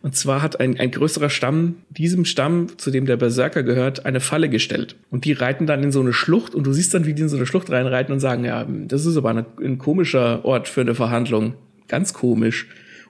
Und 0.07 0.15
zwar 0.15 0.41
hat 0.41 0.61
ein, 0.61 0.79
ein 0.79 0.91
größerer 0.91 1.29
Stamm, 1.29 1.79
diesem 1.89 2.23
Stamm, 2.23 2.77
zu 2.77 2.91
dem 2.91 3.05
der 3.05 3.17
Berserker 3.17 3.61
gehört, 3.61 4.05
eine 4.05 4.21
Falle 4.21 4.47
gestellt. 4.47 4.95
Und 5.11 5.25
die 5.25 5.33
reiten 5.33 5.67
dann 5.67 5.83
in 5.83 5.91
so 5.91 5.99
eine 5.99 6.13
Schlucht 6.13 6.55
und 6.55 6.65
du 6.65 6.71
siehst 6.71 6.93
dann, 6.93 7.05
wie 7.05 7.13
die 7.13 7.23
in 7.23 7.27
so 7.27 7.35
eine 7.35 7.45
Schlucht 7.45 7.69
reinreiten 7.69 8.13
und 8.13 8.21
sagen, 8.21 8.45
ja, 8.45 8.65
das 8.69 9.05
ist 9.05 9.17
aber 9.17 9.31
eine, 9.31 9.45
ein 9.61 9.79
komischer 9.79 10.45
Ort 10.45 10.69
für 10.69 10.79
eine 10.79 10.95
Verhandlung. 10.95 11.55
Ganz 11.89 12.13
komisch. 12.13 12.67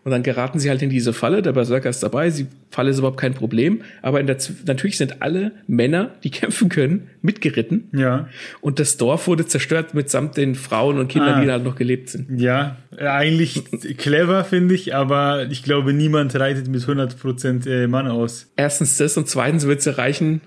Und 0.08 0.12
dann 0.12 0.24
geraten 0.24 0.58
sie 0.58 0.70
halt 0.70 0.82
in 0.82 0.90
diese 0.90 1.12
Falle, 1.12 1.42
der 1.42 1.52
Berserker 1.52 1.90
ist 1.90 2.02
dabei, 2.02 2.30
die 2.30 2.48
Falle 2.72 2.92
ist 2.92 3.00
überhaupt 3.00 3.20
kein 3.20 3.34
Problem. 3.34 3.82
Aber 4.02 4.24
der, 4.24 4.38
natürlich 4.66 4.96
sind 4.96 5.22
alle 5.22 5.52
Männer, 5.68 6.12
die 6.24 6.32
kämpfen 6.32 6.70
können, 6.70 7.10
mitgeritten. 7.22 7.90
Ja. 7.92 8.30
Und 8.62 8.80
das 8.80 8.96
Dorf 8.96 9.28
wurde 9.28 9.46
zerstört 9.48 9.94
mitsamt 9.94 10.38
den 10.38 10.56
Frauen 10.56 10.98
und 10.98 11.10
Kindern, 11.10 11.34
Ah. 11.34 11.42
die 11.42 11.48
da 11.48 11.52
halt 11.54 11.66
noch 11.66 11.76
gelebt 11.76 12.08
sind. 12.08 12.40
ja, 12.40 12.78
eigentlich 12.98 13.66
clever, 13.98 14.46
finde 14.46 14.76
ich, 14.76 14.96
aber 14.96 15.48
ich 15.52 15.62
glaube, 15.62 15.92
niemand 15.92 16.34
reitet 16.40 16.70
mit 16.70 16.82
100% 16.84 17.68
äh, 17.70 17.88
Mann 17.88 18.08
aus. 18.08 18.50
Erstens 18.56 18.96
das 18.96 19.18
und 19.18 19.28
zweitens 19.28 19.68
wird 19.68 19.82
es 19.82 19.88
erreichen, 19.88 20.40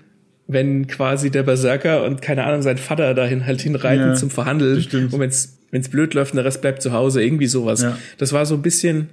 wenn 0.47 0.87
quasi 0.87 1.29
der 1.29 1.43
Berserker 1.43 2.03
und 2.05 2.23
keine 2.23 2.45
Ahnung, 2.45 2.63
sein 2.63 2.79
Vater 2.79 3.13
dahin 3.13 3.45
halt 3.45 3.61
hinreiten 3.61 4.07
Ja, 4.07 4.13
zum 4.15 4.31
Verhandeln. 4.31 4.81
stimmt. 4.81 5.13
Und 5.13 5.19
wenn 5.19 5.29
es 5.29 5.89
blöd 5.89 6.15
läuft, 6.15 6.33
der 6.33 6.45
Rest 6.45 6.61
bleibt 6.61 6.81
zu 6.81 6.93
Hause, 6.93 7.21
irgendwie 7.23 7.45
sowas. 7.45 7.83
Ja. 7.83 7.95
Das 8.17 8.33
war 8.33 8.47
so 8.47 8.55
ein 8.55 8.63
bisschen. 8.63 9.09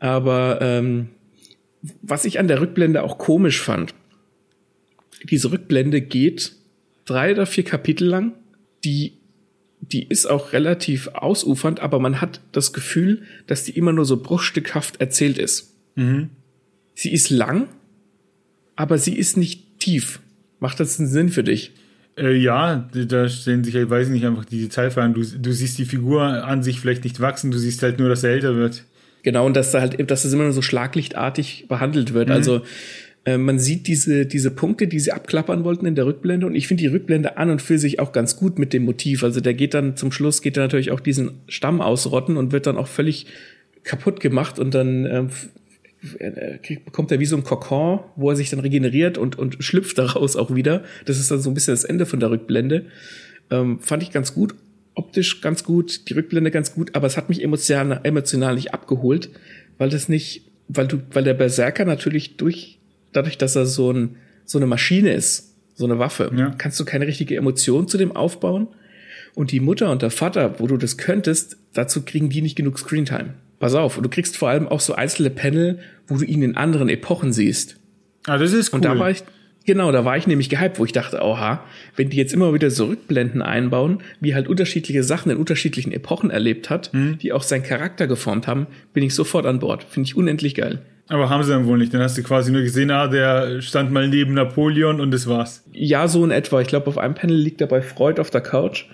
Aber 0.00 0.58
ähm, 0.60 1.10
was 2.02 2.24
ich 2.24 2.40
an 2.40 2.48
der 2.48 2.60
Rückblende 2.60 3.02
auch 3.02 3.18
komisch 3.18 3.60
fand, 3.60 3.94
diese 5.22 5.52
Rückblende 5.52 6.00
geht 6.00 6.52
drei 7.04 7.32
oder 7.32 7.46
vier 7.46 7.64
Kapitel 7.64 8.08
lang, 8.08 8.32
die 8.84 9.20
die 9.80 10.06
ist 10.06 10.26
auch 10.26 10.52
relativ 10.52 11.08
ausufernd, 11.08 11.80
aber 11.80 11.98
man 11.98 12.20
hat 12.20 12.40
das 12.52 12.72
Gefühl, 12.72 13.22
dass 13.46 13.64
die 13.64 13.72
immer 13.72 13.92
nur 13.92 14.04
so 14.04 14.22
bruchstückhaft 14.22 15.00
erzählt 15.00 15.38
ist. 15.38 15.74
Sie 16.94 17.12
ist 17.12 17.30
lang, 17.30 17.68
aber 18.76 18.98
sie 18.98 19.16
ist 19.16 19.36
nicht 19.36 19.78
tief. 19.80 20.20
Macht 20.58 20.80
das 20.80 20.98
einen 20.98 21.08
Sinn 21.08 21.30
für 21.30 21.42
dich? 21.42 21.72
Äh, 22.18 22.36
ja, 22.36 22.88
da 22.92 23.28
stellen 23.28 23.64
sich 23.64 23.74
halt, 23.74 23.88
weiß 23.88 24.08
ich 24.08 24.12
nicht, 24.12 24.26
einfach 24.26 24.44
die 24.44 24.60
Detailfragen. 24.60 25.14
Du, 25.14 25.22
du 25.22 25.52
siehst 25.52 25.78
die 25.78 25.86
Figur 25.86 26.22
an 26.22 26.62
sich 26.62 26.78
vielleicht 26.78 27.04
nicht 27.04 27.20
wachsen, 27.20 27.50
du 27.50 27.58
siehst 27.58 27.82
halt 27.82 27.98
nur, 27.98 28.08
dass 28.10 28.22
er 28.22 28.32
älter 28.32 28.56
wird. 28.56 28.84
Genau, 29.22 29.46
und 29.46 29.56
dass 29.56 29.72
da 29.72 29.80
halt, 29.80 30.10
dass 30.10 30.22
das 30.22 30.32
immer 30.32 30.44
nur 30.44 30.52
so 30.52 30.62
schlaglichtartig 30.62 31.66
behandelt 31.68 32.14
wird. 32.14 32.28
Mhm. 32.28 32.34
Also 32.34 32.62
äh, 33.24 33.36
man 33.36 33.58
sieht 33.58 33.86
diese, 33.86 34.26
diese 34.26 34.50
Punkte, 34.50 34.86
die 34.86 34.98
sie 34.98 35.12
abklappern 35.12 35.64
wollten 35.64 35.86
in 35.86 35.94
der 35.94 36.06
Rückblende. 36.06 36.46
Und 36.46 36.54
ich 36.54 36.66
finde 36.66 36.82
die 36.82 36.88
Rückblende 36.88 37.36
an 37.36 37.50
und 37.50 37.62
für 37.62 37.78
sich 37.78 38.00
auch 38.00 38.12
ganz 38.12 38.36
gut 38.36 38.58
mit 38.58 38.72
dem 38.72 38.84
Motiv. 38.84 39.22
Also 39.22 39.40
der 39.40 39.54
geht 39.54 39.74
dann 39.74 39.96
zum 39.96 40.12
Schluss, 40.12 40.42
geht 40.42 40.56
er 40.56 40.64
natürlich 40.64 40.90
auch 40.90 41.00
diesen 41.00 41.32
Stamm 41.48 41.80
ausrotten 41.80 42.36
und 42.36 42.52
wird 42.52 42.66
dann 42.66 42.76
auch 42.76 42.88
völlig 42.88 43.26
kaputt 43.82 44.20
gemacht 44.20 44.58
und 44.58 44.74
dann 44.74 45.06
äh, 45.06 46.58
kriegt, 46.62 46.84
bekommt 46.86 47.12
er 47.12 47.20
wie 47.20 47.26
so 47.26 47.36
ein 47.36 47.44
Kokon, 47.44 48.00
wo 48.16 48.30
er 48.30 48.36
sich 48.36 48.50
dann 48.50 48.60
regeneriert 48.60 49.18
und, 49.18 49.38
und 49.38 49.62
schlüpft 49.62 49.98
daraus 49.98 50.36
auch 50.36 50.54
wieder. 50.54 50.84
Das 51.04 51.18
ist 51.18 51.30
dann 51.30 51.40
so 51.40 51.50
ein 51.50 51.54
bisschen 51.54 51.74
das 51.74 51.84
Ende 51.84 52.06
von 52.06 52.20
der 52.20 52.30
Rückblende. 52.30 52.86
Ähm, 53.50 53.80
fand 53.80 54.02
ich 54.02 54.10
ganz 54.10 54.34
gut. 54.34 54.54
Optisch 55.00 55.40
ganz 55.40 55.64
gut, 55.64 56.08
die 56.10 56.12
Rückblende 56.12 56.50
ganz 56.50 56.74
gut, 56.74 56.94
aber 56.94 57.06
es 57.06 57.16
hat 57.16 57.30
mich 57.30 57.42
emotional, 57.42 58.00
emotional 58.02 58.54
nicht 58.54 58.74
abgeholt, 58.74 59.30
weil 59.78 59.88
das 59.88 60.10
nicht, 60.10 60.42
weil 60.68 60.86
du, 60.86 60.98
weil 61.12 61.24
der 61.24 61.32
Berserker 61.32 61.86
natürlich 61.86 62.36
durch 62.36 62.80
dadurch, 63.12 63.38
dass 63.38 63.56
er 63.56 63.64
so, 63.64 63.90
ein, 63.90 64.16
so 64.44 64.58
eine 64.58 64.66
Maschine 64.66 65.12
ist, 65.12 65.54
so 65.74 65.86
eine 65.86 65.98
Waffe, 65.98 66.30
ja. 66.36 66.50
kannst 66.58 66.78
du 66.78 66.84
keine 66.84 67.06
richtige 67.06 67.34
Emotion 67.36 67.88
zu 67.88 67.96
dem 67.96 68.12
aufbauen. 68.14 68.68
Und 69.34 69.52
die 69.52 69.60
Mutter 69.60 69.90
und 69.90 70.02
der 70.02 70.10
Vater, 70.10 70.58
wo 70.58 70.66
du 70.66 70.76
das 70.76 70.98
könntest, 70.98 71.56
dazu 71.72 72.02
kriegen 72.02 72.28
die 72.28 72.42
nicht 72.42 72.56
genug 72.56 72.78
Screentime. 72.78 73.34
Pass 73.58 73.74
auf, 73.74 73.96
und 73.96 74.02
du 74.02 74.10
kriegst 74.10 74.36
vor 74.36 74.48
allem 74.50 74.68
auch 74.68 74.80
so 74.80 74.94
einzelne 74.94 75.30
Panel, 75.30 75.78
wo 76.08 76.16
du 76.16 76.24
ihn 76.24 76.42
in 76.42 76.56
anderen 76.56 76.88
Epochen 76.88 77.32
siehst. 77.32 77.76
Ah, 78.26 78.38
das 78.38 78.52
ist 78.52 78.72
cool. 78.72 78.76
Und 78.76 78.84
da 78.84 78.98
war 78.98 79.10
ich, 79.10 79.22
genau, 79.66 79.92
da 79.92 80.04
war 80.04 80.16
ich 80.16 80.26
nämlich 80.26 80.48
gehypt, 80.48 80.78
wo 80.78 80.84
ich 80.84 80.92
dachte, 80.92 81.20
oha, 81.22 81.64
wenn 81.96 82.10
die 82.10 82.16
jetzt 82.16 82.32
immer 82.32 82.52
wieder 82.54 82.70
so 82.70 82.86
Rückblenden 82.86 83.42
einbauen, 83.42 83.98
wie 84.20 84.34
halt 84.34 84.48
unterschiedliche 84.48 85.02
Sachen 85.02 85.30
in 85.30 85.38
unterschiedlichen 85.38 85.92
Epochen 85.92 86.30
erlebt 86.30 86.70
hat, 86.70 86.92
mhm. 86.92 87.18
die 87.18 87.32
auch 87.32 87.42
seinen 87.42 87.62
Charakter 87.62 88.06
geformt 88.06 88.46
haben, 88.46 88.66
bin 88.92 89.02
ich 89.02 89.14
sofort 89.14 89.46
an 89.46 89.58
Bord. 89.58 89.84
Finde 89.84 90.06
ich 90.06 90.16
unendlich 90.16 90.54
geil. 90.54 90.80
Aber 91.08 91.28
haben 91.28 91.42
sie 91.42 91.50
dann 91.50 91.66
wohl 91.66 91.78
nicht. 91.78 91.92
Dann 91.92 92.02
hast 92.02 92.16
du 92.16 92.22
quasi 92.22 92.52
nur 92.52 92.62
gesehen, 92.62 92.90
ah, 92.92 93.08
der 93.08 93.60
stand 93.62 93.90
mal 93.90 94.08
neben 94.08 94.34
Napoleon 94.34 95.00
und 95.00 95.10
das 95.10 95.26
war's. 95.26 95.64
Ja, 95.72 96.06
so 96.06 96.24
in 96.24 96.30
etwa. 96.30 96.60
Ich 96.60 96.68
glaube, 96.68 96.86
auf 96.86 96.98
einem 96.98 97.14
Panel 97.14 97.36
liegt 97.36 97.60
er 97.60 97.66
bei 97.66 97.82
Freud 97.82 98.20
auf 98.20 98.30
der 98.30 98.40
Couch. 98.40 98.84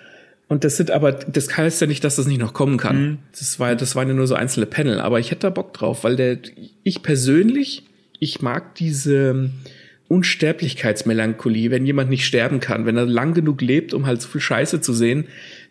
Und 0.47 0.63
das 0.63 0.77
sind 0.77 0.89
aber, 0.89 1.11
das 1.11 1.55
heißt 1.55 1.79
ja 1.81 1.87
nicht, 1.87 2.03
dass 2.03 2.15
das 2.15 2.25
nicht 2.25 2.39
noch 2.39 2.53
kommen 2.53 2.77
kann. 2.77 3.01
Mhm. 3.01 3.17
Das 3.37 3.59
war, 3.59 3.75
das 3.75 3.95
waren 3.95 4.07
ja 4.07 4.15
nur 4.15 4.25
so 4.25 4.33
einzelne 4.33 4.65
Panel. 4.65 4.99
Aber 4.99 5.19
ich 5.19 5.29
hätte 5.29 5.41
da 5.41 5.49
Bock 5.51 5.73
drauf, 5.73 6.03
weil 6.03 6.15
der, 6.15 6.39
ich 6.83 7.03
persönlich, 7.03 7.83
ich 8.19 8.41
mag 8.41 8.73
diese 8.75 9.51
Unsterblichkeitsmelancholie, 10.07 11.71
wenn 11.71 11.85
jemand 11.85 12.09
nicht 12.09 12.25
sterben 12.25 12.59
kann, 12.59 12.85
wenn 12.85 12.97
er 12.97 13.05
lang 13.05 13.33
genug 13.33 13.61
lebt, 13.61 13.93
um 13.93 14.05
halt 14.05 14.21
so 14.21 14.27
viel 14.27 14.41
Scheiße 14.41 14.81
zu 14.81 14.93
sehen, 14.93 15.25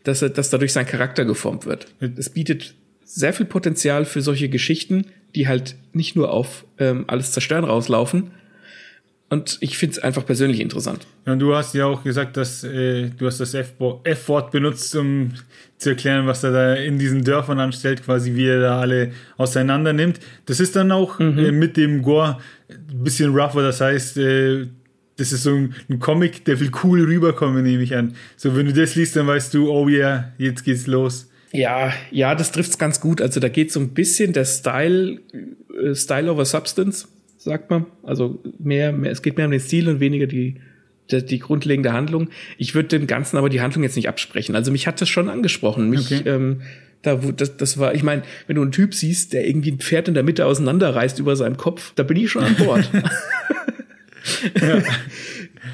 dass 0.04 0.22
er, 0.22 0.30
dass 0.30 0.50
dadurch 0.50 0.72
sein 0.72 0.86
Charakter 0.86 1.24
geformt 1.24 1.66
wird. 1.66 1.86
Es 2.16 2.30
bietet 2.30 2.74
sehr 3.04 3.32
viel 3.32 3.46
Potenzial 3.46 4.04
für 4.04 4.20
solche 4.20 4.48
Geschichten, 4.48 5.06
die 5.34 5.48
halt 5.48 5.76
nicht 5.92 6.16
nur 6.16 6.32
auf 6.32 6.64
ähm, 6.78 7.04
alles 7.06 7.32
zerstören 7.32 7.64
rauslaufen. 7.64 8.30
Und 9.28 9.58
ich 9.60 9.76
finde 9.76 9.92
es 9.92 9.98
einfach 9.98 10.24
persönlich 10.24 10.60
interessant. 10.60 11.06
Ja, 11.26 11.32
und 11.32 11.40
du 11.40 11.54
hast 11.54 11.74
ja 11.74 11.86
auch 11.86 12.04
gesagt, 12.04 12.36
dass 12.36 12.62
äh, 12.62 13.10
du 13.10 13.26
hast 13.26 13.40
das 13.40 13.54
F-Wort 13.54 14.52
benutzt, 14.52 14.94
um 14.94 15.32
zu 15.78 15.90
erklären, 15.90 16.28
was 16.28 16.44
er 16.44 16.52
da 16.52 16.74
in 16.74 16.98
diesen 16.98 17.24
Dörfern 17.24 17.58
anstellt, 17.58 18.04
quasi 18.04 18.36
wie 18.36 18.46
er 18.46 18.60
da 18.60 18.80
alle 18.80 19.10
auseinander 19.36 19.92
nimmt. 19.92 20.20
Das 20.46 20.60
ist 20.60 20.76
dann 20.76 20.92
auch 20.92 21.18
mhm. 21.18 21.38
äh, 21.38 21.50
mit 21.50 21.76
dem 21.76 22.02
Gore 22.02 22.38
ein 22.68 23.04
bisschen 23.04 23.34
rougher, 23.34 23.62
das 23.62 23.80
heißt, 23.80 24.16
äh, 24.18 24.66
das 25.16 25.32
ist 25.32 25.44
so 25.44 25.54
ein, 25.54 25.74
ein, 25.88 25.98
Comic, 25.98 26.44
der 26.44 26.60
will 26.60 26.70
cool 26.84 27.02
rüberkommen, 27.02 27.62
nehme 27.62 27.82
ich 27.82 27.96
an. 27.96 28.14
So, 28.36 28.54
wenn 28.54 28.66
du 28.66 28.72
das 28.72 28.94
liest, 28.96 29.16
dann 29.16 29.26
weißt 29.26 29.54
du, 29.54 29.70
oh 29.70 29.88
yeah, 29.88 30.32
jetzt 30.38 30.64
geht's 30.64 30.86
los. 30.86 31.30
Ja, 31.52 31.92
ja, 32.10 32.34
das 32.34 32.52
trifft's 32.52 32.76
ganz 32.76 33.00
gut. 33.00 33.22
Also 33.22 33.40
da 33.40 33.48
geht 33.48 33.72
so 33.72 33.80
ein 33.80 33.94
bisschen 33.94 34.32
der 34.32 34.44
Style, 34.44 35.20
äh, 35.82 35.94
Style 35.94 36.30
over 36.30 36.44
Substance, 36.44 37.08
sagt 37.38 37.70
man. 37.70 37.86
Also 38.02 38.42
mehr, 38.58 38.92
mehr, 38.92 39.12
es 39.12 39.22
geht 39.22 39.36
mehr 39.36 39.46
um 39.46 39.52
den 39.52 39.60
Stil 39.60 39.88
und 39.88 40.00
weniger 40.00 40.26
die, 40.26 40.56
die, 41.10 41.38
grundlegende 41.38 41.92
Handlung. 41.92 42.28
Ich 42.58 42.74
würde 42.74 42.88
dem 42.88 43.06
Ganzen 43.06 43.36
aber 43.36 43.48
die 43.48 43.60
Handlung 43.60 43.82
jetzt 43.82 43.96
nicht 43.96 44.08
absprechen. 44.08 44.54
Also 44.54 44.72
mich 44.72 44.86
hat 44.86 45.00
das 45.00 45.08
schon 45.08 45.28
angesprochen. 45.28 45.90
Mich, 45.90 46.12
okay. 46.12 46.28
ähm, 46.28 46.62
da, 47.02 47.16
das, 47.16 47.56
das 47.56 47.78
war, 47.78 47.94
ich 47.94 48.02
meine, 48.02 48.22
wenn 48.46 48.56
du 48.56 48.62
einen 48.62 48.72
Typ 48.72 48.94
siehst, 48.94 49.32
der 49.32 49.46
irgendwie 49.46 49.72
ein 49.72 49.78
Pferd 49.78 50.08
in 50.08 50.14
der 50.14 50.22
Mitte 50.22 50.46
auseinanderreißt 50.46 51.18
über 51.18 51.36
seinem 51.36 51.56
Kopf, 51.56 51.92
da 51.94 52.02
bin 52.02 52.16
ich 52.16 52.30
schon 52.30 52.44
an 52.44 52.56
Bord. 52.56 52.90
ja. 54.60 54.82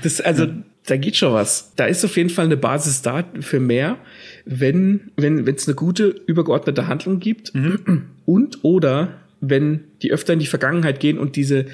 Das, 0.02 0.20
also, 0.20 0.48
da 0.86 0.96
geht 0.96 1.16
schon 1.16 1.32
was. 1.32 1.72
Da 1.76 1.86
ist 1.86 2.04
auf 2.04 2.16
jeden 2.16 2.30
Fall 2.30 2.46
eine 2.46 2.56
Basis 2.56 3.02
da 3.02 3.24
für 3.40 3.60
mehr 3.60 3.98
wenn 4.44 5.12
wenn 5.16 5.46
wenn 5.46 5.54
es 5.54 5.68
eine 5.68 5.74
gute 5.74 6.08
übergeordnete 6.26 6.88
Handlung 6.88 7.20
gibt 7.20 7.54
mhm. 7.54 8.06
und 8.24 8.64
oder 8.64 9.20
wenn 9.40 9.84
die 10.02 10.12
öfter 10.12 10.32
in 10.32 10.38
die 10.38 10.46
Vergangenheit 10.46 11.00
gehen 11.00 11.18
und 11.18 11.36
diese 11.36 11.66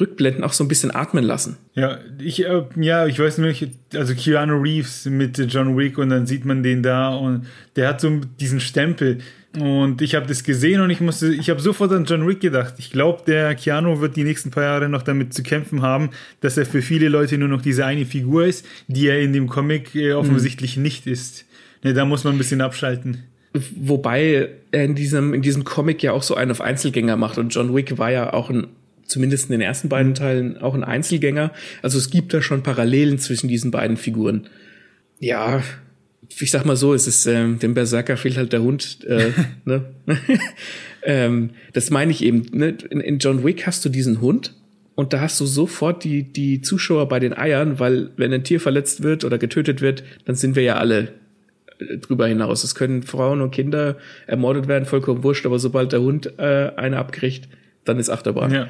Rückblenden 0.00 0.42
auch 0.44 0.52
so 0.52 0.64
ein 0.64 0.68
bisschen 0.68 0.94
atmen 0.94 1.24
lassen. 1.24 1.56
Ja, 1.74 1.98
ich 2.18 2.44
äh, 2.44 2.62
ja, 2.76 3.06
ich 3.06 3.18
weiß 3.18 3.38
nicht, 3.38 3.68
also 3.94 4.14
Keanu 4.14 4.60
Reeves 4.60 5.06
mit 5.06 5.38
John 5.52 5.76
Wick 5.76 5.98
und 5.98 6.10
dann 6.10 6.26
sieht 6.26 6.44
man 6.44 6.62
den 6.62 6.82
da 6.82 7.14
und 7.14 7.46
der 7.76 7.88
hat 7.88 8.00
so 8.00 8.20
diesen 8.40 8.60
Stempel 8.60 9.18
und 9.58 10.02
ich 10.02 10.16
habe 10.16 10.26
das 10.26 10.42
gesehen 10.42 10.80
und 10.80 10.90
ich 10.90 11.00
musste 11.00 11.32
ich 11.32 11.48
habe 11.48 11.60
sofort 11.60 11.92
an 11.92 12.04
John 12.06 12.26
Wick 12.26 12.40
gedacht. 12.40 12.74
Ich 12.78 12.90
glaube, 12.90 13.22
der 13.26 13.54
Keanu 13.54 14.00
wird 14.00 14.16
die 14.16 14.24
nächsten 14.24 14.50
paar 14.50 14.64
Jahre 14.64 14.88
noch 14.88 15.02
damit 15.02 15.32
zu 15.32 15.42
kämpfen 15.42 15.82
haben, 15.82 16.10
dass 16.40 16.56
er 16.56 16.66
für 16.66 16.82
viele 16.82 17.08
Leute 17.08 17.38
nur 17.38 17.48
noch 17.48 17.62
diese 17.62 17.86
eine 17.86 18.04
Figur 18.04 18.46
ist, 18.46 18.66
die 18.88 19.06
er 19.06 19.20
in 19.20 19.32
dem 19.32 19.48
Comic 19.48 19.94
äh, 19.94 20.12
offensichtlich 20.12 20.76
mhm. 20.76 20.82
nicht 20.82 21.06
ist. 21.06 21.44
Nee, 21.84 21.92
da 21.92 22.04
muss 22.04 22.24
man 22.24 22.34
ein 22.34 22.38
bisschen 22.38 22.62
abschalten. 22.62 23.24
Wobei 23.76 24.50
er 24.72 24.84
in 24.84 24.96
diesem, 24.96 25.32
in 25.32 25.42
diesem 25.42 25.62
Comic 25.62 26.02
ja 26.02 26.10
auch 26.10 26.24
so 26.24 26.34
einen 26.34 26.50
auf 26.50 26.60
Einzelgänger 26.60 27.16
macht 27.16 27.38
und 27.38 27.54
John 27.54 27.72
Wick 27.72 27.96
war 27.98 28.10
ja 28.10 28.32
auch 28.32 28.50
ein, 28.50 28.66
zumindest 29.06 29.46
in 29.46 29.52
den 29.52 29.60
ersten 29.60 29.88
beiden 29.88 30.10
mhm. 30.10 30.14
Teilen, 30.14 30.58
auch 30.58 30.74
ein 30.74 30.84
Einzelgänger. 30.84 31.52
Also 31.82 31.98
es 31.98 32.10
gibt 32.10 32.34
da 32.34 32.42
schon 32.42 32.62
Parallelen 32.62 33.18
zwischen 33.18 33.48
diesen 33.48 33.70
beiden 33.70 33.96
Figuren. 33.96 34.48
Ja, 35.20 35.62
ich 36.40 36.50
sag 36.50 36.64
mal 36.64 36.76
so, 36.76 36.94
es 36.94 37.06
ist, 37.06 37.26
ähm, 37.26 37.58
dem 37.58 37.74
Berserker 37.74 38.16
fehlt 38.16 38.36
halt 38.36 38.52
der 38.52 38.62
Hund, 38.62 38.98
äh, 39.06 39.30
ne? 39.64 39.84
ähm, 41.02 41.50
das 41.72 41.90
meine 41.90 42.10
ich 42.10 42.22
eben, 42.22 42.46
ne? 42.52 42.76
In, 42.90 43.00
in 43.00 43.18
John 43.18 43.44
Wick 43.44 43.66
hast 43.66 43.84
du 43.84 43.88
diesen 43.88 44.20
Hund, 44.20 44.54
und 44.96 45.12
da 45.12 45.20
hast 45.20 45.40
du 45.40 45.46
sofort 45.46 46.04
die, 46.04 46.22
die 46.22 46.60
Zuschauer 46.60 47.08
bei 47.08 47.18
den 47.18 47.36
Eiern, 47.36 47.80
weil 47.80 48.10
wenn 48.16 48.32
ein 48.32 48.44
Tier 48.44 48.60
verletzt 48.60 49.02
wird 49.02 49.24
oder 49.24 49.38
getötet 49.38 49.80
wird, 49.80 50.04
dann 50.24 50.36
sind 50.36 50.54
wir 50.54 50.62
ja 50.62 50.76
alle 50.76 51.08
drüber 52.00 52.28
hinaus. 52.28 52.62
Es 52.62 52.74
können 52.74 53.02
Frauen 53.02 53.40
und 53.40 53.50
Kinder 53.50 53.96
ermordet 54.26 54.68
werden, 54.68 54.84
vollkommen 54.84 55.24
wurscht, 55.24 55.46
aber 55.46 55.58
sobald 55.58 55.92
der 55.92 56.00
Hund 56.00 56.38
äh, 56.38 56.70
eine 56.76 56.98
abkriegt, 56.98 57.48
dann 57.84 57.98
ist 57.98 58.08
Achterbahn. 58.10 58.52
Ja. 58.52 58.68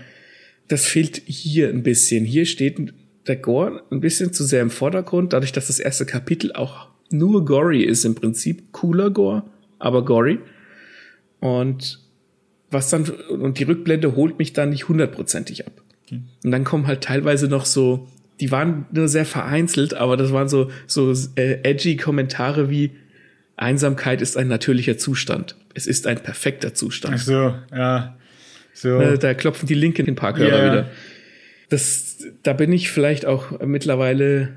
Das 0.69 0.87
fehlt 0.87 1.23
hier 1.27 1.69
ein 1.69 1.83
bisschen. 1.83 2.25
Hier 2.25 2.47
steht 2.47 2.93
der 3.27 3.37
Gore 3.37 3.83
ein 3.91 4.01
bisschen 4.01 4.33
zu 4.33 4.45
sehr 4.45 4.63
im 4.63 4.71
Vordergrund, 4.71 5.33
dadurch, 5.33 5.53
dass 5.53 5.67
das 5.67 5.79
erste 5.79 6.07
Kapitel 6.07 6.53
auch 6.53 6.89
nur 7.11 7.45
gory 7.45 7.83
ist 7.83 8.05
im 8.05 8.15
Prinzip. 8.15 8.73
Cooler 8.73 9.11
Gore, 9.11 9.45
aber 9.79 10.05
gory. 10.05 10.39
Und 11.41 12.01
was 12.71 12.91
dann, 12.91 13.05
und 13.05 13.59
die 13.59 13.65
Rückblende 13.65 14.17
holt 14.17 14.39
mich 14.39 14.53
dann 14.53 14.71
nicht 14.71 14.89
hundertprozentig 14.89 15.67
ab. 15.67 15.73
Okay. 16.07 16.23
Und 16.43 16.51
dann 16.51 16.65
kommen 16.65 16.87
halt 16.87 17.03
teilweise 17.03 17.49
noch 17.49 17.67
so 17.67 18.09
die 18.41 18.51
waren 18.51 18.87
nur 18.91 19.09
sehr 19.09 19.27
vereinzelt, 19.27 19.95
aber 19.95 20.17
das 20.17 20.33
waren 20.33 20.49
so, 20.49 20.71
so 20.87 21.13
äh, 21.37 21.61
edgy 21.63 21.97
Kommentare 21.97 22.69
wie 22.71 22.93
Einsamkeit 23.57 24.21
ist 24.21 24.37
ein 24.37 24.49
natürlicher 24.49 24.99
Zustand. 24.99 25.57
Es 25.75 25.87
ist 25.87 26.07
ein 26.07 26.19
perfekter 26.19 26.75
Zustand. 26.75 27.15
Ach 27.17 27.21
so, 27.21 27.55
ja. 27.73 28.17
So. 28.75 28.99
Ne, 28.99 29.19
da 29.19 29.33
klopfen 29.33 29.67
die 29.67 29.75
Linken 29.75 30.07
in 30.07 30.17
Parkhörer 30.17 30.59
yeah. 30.59 30.73
wieder. 30.73 30.91
Das, 31.71 32.19
da 32.43 32.53
bin 32.53 32.73
ich 32.73 32.91
vielleicht 32.91 33.25
auch 33.25 33.61
mittlerweile, 33.61 34.51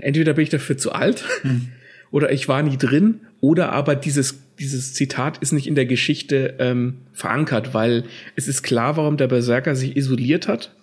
entweder 0.00 0.34
bin 0.34 0.42
ich 0.42 0.50
dafür 0.50 0.76
zu 0.76 0.92
alt 0.92 1.24
hm. 1.42 1.68
oder 2.10 2.30
ich 2.32 2.46
war 2.48 2.62
nie 2.62 2.76
drin 2.76 3.20
oder 3.40 3.72
aber 3.72 3.96
dieses, 3.96 4.38
dieses 4.58 4.92
Zitat 4.92 5.38
ist 5.38 5.52
nicht 5.52 5.66
in 5.66 5.74
der 5.74 5.86
Geschichte 5.86 6.56
ähm, 6.58 6.98
verankert, 7.14 7.72
weil 7.72 8.04
es 8.36 8.48
ist 8.48 8.62
klar, 8.62 8.98
warum 8.98 9.16
der 9.16 9.28
Berserker 9.28 9.74
sich 9.74 9.96
isoliert 9.96 10.46
hat 10.46 10.74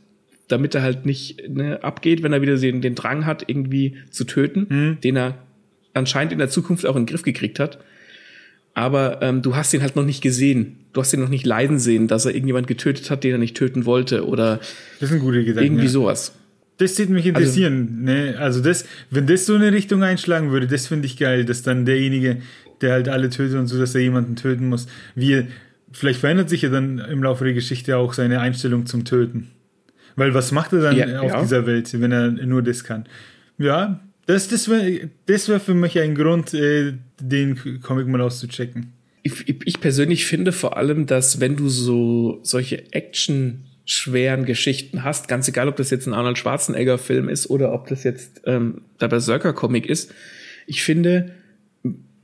damit 0.47 0.75
er 0.75 0.81
halt 0.81 1.05
nicht 1.05 1.49
ne, 1.49 1.83
abgeht, 1.83 2.23
wenn 2.23 2.33
er 2.33 2.41
wieder 2.41 2.57
den, 2.57 2.81
den 2.81 2.95
Drang 2.95 3.25
hat, 3.25 3.43
irgendwie 3.47 3.97
zu 4.09 4.23
töten, 4.23 4.67
mhm. 4.69 5.01
den 5.01 5.17
er 5.17 5.37
anscheinend 5.93 6.31
in 6.31 6.39
der 6.39 6.49
Zukunft 6.49 6.85
auch 6.85 6.95
in 6.95 7.03
den 7.03 7.07
Griff 7.07 7.23
gekriegt 7.23 7.59
hat. 7.59 7.79
Aber 8.77 9.23
ähm, 9.23 9.41
du 9.41 9.55
hast 9.55 9.73
ihn 9.73 9.81
halt 9.81 9.95
noch 9.95 10.05
nicht 10.05 10.21
gesehen. 10.21 10.77
Du 10.93 11.01
hast 11.01 11.11
ihn 11.11 11.19
noch 11.19 11.29
nicht 11.29 11.47
leiden 11.47 11.79
sehen, 11.79 12.07
dass 12.07 12.25
er 12.25 12.35
irgendjemand 12.35 12.67
getötet 12.67 13.09
hat, 13.09 13.23
den 13.23 13.31
er 13.31 13.39
nicht 13.39 13.57
töten 13.57 13.87
wollte 13.87 14.27
oder 14.27 14.59
das 14.99 15.09
sind 15.09 15.19
gute 15.19 15.43
Gedanken, 15.43 15.65
irgendwie 15.65 15.85
ja. 15.85 15.89
sowas. 15.89 16.35
Das 16.77 16.95
würde 16.99 17.11
mich 17.11 17.25
interessieren. 17.25 18.05
Also, 18.05 18.21
ne? 18.21 18.37
also 18.37 18.61
das, 18.61 18.85
wenn 19.09 19.25
das 19.25 19.47
so 19.47 19.55
eine 19.55 19.71
Richtung 19.71 20.03
einschlagen 20.03 20.51
würde, 20.51 20.67
das 20.67 20.85
finde 20.85 21.07
ich 21.07 21.17
geil, 21.17 21.43
dass 21.43 21.63
dann 21.63 21.85
derjenige, 21.85 22.37
der 22.81 22.91
halt 22.91 23.09
alle 23.09 23.31
tötet 23.31 23.57
und 23.57 23.65
so, 23.65 23.79
dass 23.79 23.95
er 23.95 24.01
jemanden 24.01 24.35
töten 24.35 24.69
muss, 24.69 24.85
wie 25.15 25.45
vielleicht 25.91 26.19
verändert 26.19 26.51
sich 26.51 26.61
ja 26.61 26.69
dann 26.69 26.99
im 26.99 27.23
Laufe 27.23 27.45
der 27.45 27.55
Geschichte 27.55 27.97
auch 27.97 28.13
seine 28.13 28.41
Einstellung 28.41 28.85
zum 28.85 29.05
Töten. 29.05 29.47
Weil 30.15 30.35
was 30.35 30.51
macht 30.51 30.73
er 30.73 30.81
dann 30.81 30.95
ja, 30.95 31.21
auf 31.21 31.31
ja. 31.31 31.41
dieser 31.41 31.65
Welt, 31.65 31.99
wenn 31.99 32.11
er 32.11 32.29
nur 32.29 32.61
das 32.61 32.83
kann? 32.83 33.07
Ja, 33.57 34.01
Das, 34.27 34.49
das 34.49 34.69
wäre 34.69 35.09
das 35.25 35.49
wär 35.49 35.59
für 35.59 35.73
mich 35.73 35.97
ein 35.99 36.13
Grund, 36.13 36.53
äh, 36.53 36.93
den 37.19 37.81
Comic 37.81 38.07
mal 38.07 38.21
auszuchecken. 38.21 38.93
Ich, 39.23 39.47
ich 39.47 39.79
persönlich 39.81 40.25
finde 40.25 40.51
vor 40.51 40.77
allem, 40.77 41.05
dass 41.05 41.39
wenn 41.39 41.55
du 41.55 41.69
so 41.69 42.39
solche 42.43 42.93
Action 42.93 43.63
schweren 43.85 44.45
Geschichten 44.45 45.03
hast, 45.03 45.29
ganz 45.29 45.47
egal, 45.47 45.69
ob 45.69 45.77
das 45.77 45.89
jetzt 45.89 46.07
ein 46.07 46.13
Arnold 46.13 46.37
Schwarzenegger 46.37 46.97
Film 46.97 47.29
ist 47.29 47.49
oder 47.49 47.73
ob 47.73 47.87
das 47.87 48.03
jetzt 48.03 48.41
ähm, 48.45 48.81
der 48.99 49.07
Berserker 49.07 49.53
Comic 49.53 49.85
ist, 49.85 50.13
ich 50.67 50.83
finde, 50.83 51.33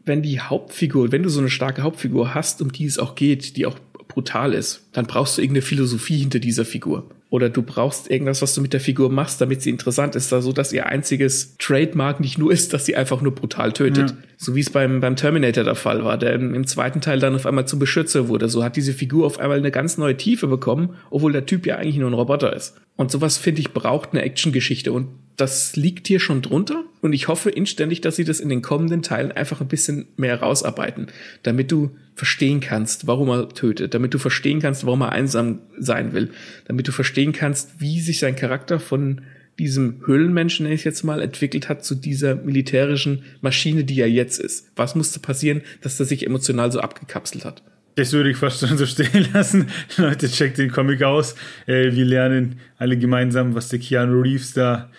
wenn 0.05 0.21
die 0.21 0.41
Hauptfigur, 0.41 1.13
wenn 1.13 1.23
du 1.23 1.29
so 1.29 1.39
eine 1.39 1.49
starke 1.49 1.83
Hauptfigur 1.83 2.33
hast, 2.33 2.61
um 2.61 2.73
die 2.73 2.85
es 2.85 2.99
auch 2.99 3.15
geht, 3.15 3.55
die 3.55 3.65
auch 3.65 3.79
brutal 4.09 4.53
ist, 4.53 4.89
dann 4.91 5.07
brauchst 5.07 5.37
du 5.37 5.41
irgendeine 5.41 5.61
Philosophie 5.61 6.17
hinter 6.17 6.39
dieser 6.39 6.65
Figur. 6.65 7.09
Oder 7.33 7.49
du 7.49 7.63
brauchst 7.63 8.11
irgendwas, 8.11 8.43
was 8.43 8.53
du 8.53 8.61
mit 8.61 8.73
der 8.73 8.79
Figur 8.79 9.09
machst, 9.09 9.41
damit 9.41 9.63
sie 9.63 9.71
interessant 9.71 10.15
ist, 10.15 10.29
so 10.29 10.35
also, 10.35 10.53
dass 10.53 10.71
ihr 10.71 10.85
einziges 10.85 11.57
Trademark 11.57 12.19
nicht 12.19 12.37
nur 12.37 12.51
ist, 12.51 12.73
dass 12.73 12.85
sie 12.85 12.95
einfach 12.95 13.23
nur 13.23 13.33
brutal 13.33 13.73
tötet. 13.73 14.11
Ja. 14.11 14.17
So 14.37 14.53
wie 14.53 14.59
es 14.59 14.69
beim, 14.69 14.99
beim 14.99 15.15
Terminator 15.15 15.63
der 15.63 15.73
Fall 15.73 16.05
war, 16.05 16.19
der 16.19 16.33
im, 16.33 16.53
im, 16.53 16.67
zweiten 16.67 17.01
Teil 17.01 17.17
dann 17.17 17.33
auf 17.33 17.47
einmal 17.47 17.65
zum 17.65 17.79
Beschützer 17.79 18.27
wurde. 18.27 18.49
So 18.49 18.63
hat 18.63 18.75
diese 18.75 18.93
Figur 18.93 19.25
auf 19.25 19.39
einmal 19.39 19.57
eine 19.57 19.71
ganz 19.71 19.97
neue 19.97 20.15
Tiefe 20.15 20.45
bekommen, 20.45 20.95
obwohl 21.09 21.31
der 21.31 21.47
Typ 21.47 21.65
ja 21.65 21.77
eigentlich 21.77 21.97
nur 21.97 22.11
ein 22.11 22.13
Roboter 22.13 22.55
ist. 22.55 22.75
Und 22.97 23.09
sowas, 23.09 23.39
finde 23.39 23.61
ich, 23.61 23.73
braucht 23.73 24.11
eine 24.11 24.21
Actiongeschichte. 24.21 24.93
Und 24.93 25.07
das 25.37 25.75
liegt 25.75 26.07
hier 26.07 26.19
schon 26.19 26.41
drunter. 26.41 26.83
Und 27.01 27.13
ich 27.13 27.27
hoffe 27.27 27.49
inständig, 27.49 28.01
dass 28.01 28.15
sie 28.15 28.23
das 28.23 28.39
in 28.39 28.49
den 28.49 28.61
kommenden 28.61 29.01
Teilen 29.01 29.31
einfach 29.31 29.61
ein 29.61 29.67
bisschen 29.67 30.05
mehr 30.15 30.39
rausarbeiten, 30.39 31.07
damit 31.43 31.71
du 31.71 31.91
verstehen 32.15 32.59
kannst, 32.59 33.07
warum 33.07 33.29
er 33.29 33.49
tötet, 33.49 33.93
damit 33.93 34.13
du 34.13 34.19
verstehen 34.19 34.61
kannst, 34.61 34.85
warum 34.85 35.01
er 35.01 35.11
einsam 35.11 35.59
sein 35.77 36.13
will, 36.13 36.29
damit 36.65 36.87
du 36.87 36.91
verstehen 36.91 37.33
kannst, 37.33 37.79
wie 37.81 37.99
sich 37.99 38.19
sein 38.19 38.35
Charakter 38.35 38.79
von 38.79 39.21
diesem 39.59 40.01
Höhlenmenschen, 40.05 40.63
nenne 40.63 40.75
ich 40.75 40.83
jetzt 40.83 41.03
mal, 41.03 41.21
entwickelt 41.21 41.69
hat 41.69 41.85
zu 41.85 41.95
dieser 41.95 42.35
militärischen 42.35 43.23
Maschine, 43.41 43.83
die 43.83 43.99
er 43.99 44.09
jetzt 44.09 44.39
ist. 44.39 44.71
Was 44.75 44.95
musste 44.95 45.19
passieren, 45.19 45.61
dass 45.81 45.99
er 45.99 46.05
sich 46.05 46.25
emotional 46.25 46.71
so 46.71 46.79
abgekapselt 46.79 47.45
hat? 47.45 47.61
Das 47.95 48.13
würde 48.13 48.31
ich 48.31 48.37
fast 48.37 48.59
schon 48.67 48.77
so 48.77 48.85
stehen 48.85 49.27
lassen. 49.33 49.67
Leute, 49.97 50.27
checkt 50.27 50.57
den 50.57 50.71
Comic 50.71 51.03
aus. 51.03 51.35
Äh, 51.67 51.91
wir 51.93 52.05
lernen 52.05 52.59
alle 52.77 52.97
gemeinsam, 52.97 53.53
was 53.55 53.69
der 53.69 53.79
Keanu 53.79 54.21
Reeves 54.21 54.53
da 54.53 54.89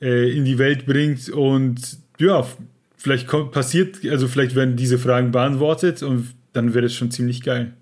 äh, 0.00 0.30
in 0.36 0.44
die 0.44 0.58
Welt 0.58 0.86
bringt. 0.86 1.28
Und 1.28 1.98
ja, 2.18 2.46
vielleicht 2.96 3.26
kommt, 3.26 3.52
passiert, 3.52 3.98
also 4.08 4.28
vielleicht 4.28 4.54
werden 4.54 4.76
diese 4.76 4.98
Fragen 4.98 5.30
beantwortet 5.30 6.02
und 6.02 6.34
dann 6.52 6.74
wäre 6.74 6.82
das 6.82 6.94
schon 6.94 7.10
ziemlich 7.10 7.42
geil. 7.42 7.72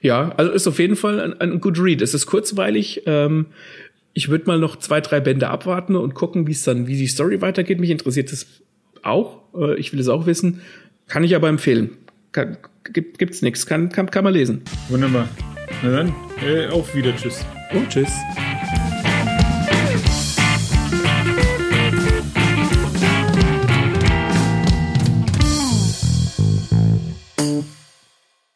Ja, 0.00 0.32
also 0.36 0.52
ist 0.52 0.66
auf 0.66 0.78
jeden 0.78 0.96
Fall 0.96 1.20
ein, 1.20 1.40
ein 1.40 1.60
Good 1.60 1.78
Read. 1.78 2.02
Es 2.02 2.14
ist 2.14 2.26
kurzweilig. 2.26 3.02
Ähm, 3.06 3.46
ich 4.14 4.28
würde 4.28 4.46
mal 4.46 4.58
noch 4.58 4.76
zwei, 4.76 5.00
drei 5.00 5.20
Bände 5.20 5.48
abwarten 5.48 5.96
und 5.96 6.14
gucken, 6.14 6.46
wie 6.46 6.52
es 6.52 6.62
dann, 6.62 6.86
wie 6.86 6.96
die 6.96 7.06
Story 7.06 7.40
weitergeht. 7.40 7.80
Mich 7.80 7.90
interessiert 7.90 8.30
das 8.30 8.46
auch. 9.02 9.40
Äh, 9.54 9.74
ich 9.76 9.92
will 9.92 10.00
es 10.00 10.08
auch 10.08 10.26
wissen. 10.26 10.60
Kann 11.08 11.24
ich 11.24 11.34
aber 11.34 11.48
empfehlen. 11.48 11.90
Kann, 12.32 12.56
gibt, 12.92 13.18
gibt's 13.18 13.42
nichts. 13.42 13.66
Kann, 13.66 13.88
kann, 13.88 14.10
kann 14.10 14.24
man 14.24 14.34
lesen. 14.34 14.62
Wunderbar. 14.88 15.28
Na 15.82 15.90
dann, 15.90 16.14
äh, 16.46 16.68
auf 16.68 16.94
wieder. 16.94 17.14
Tschüss. 17.16 17.44
Und 17.72 17.88
tschüss. 17.88 18.12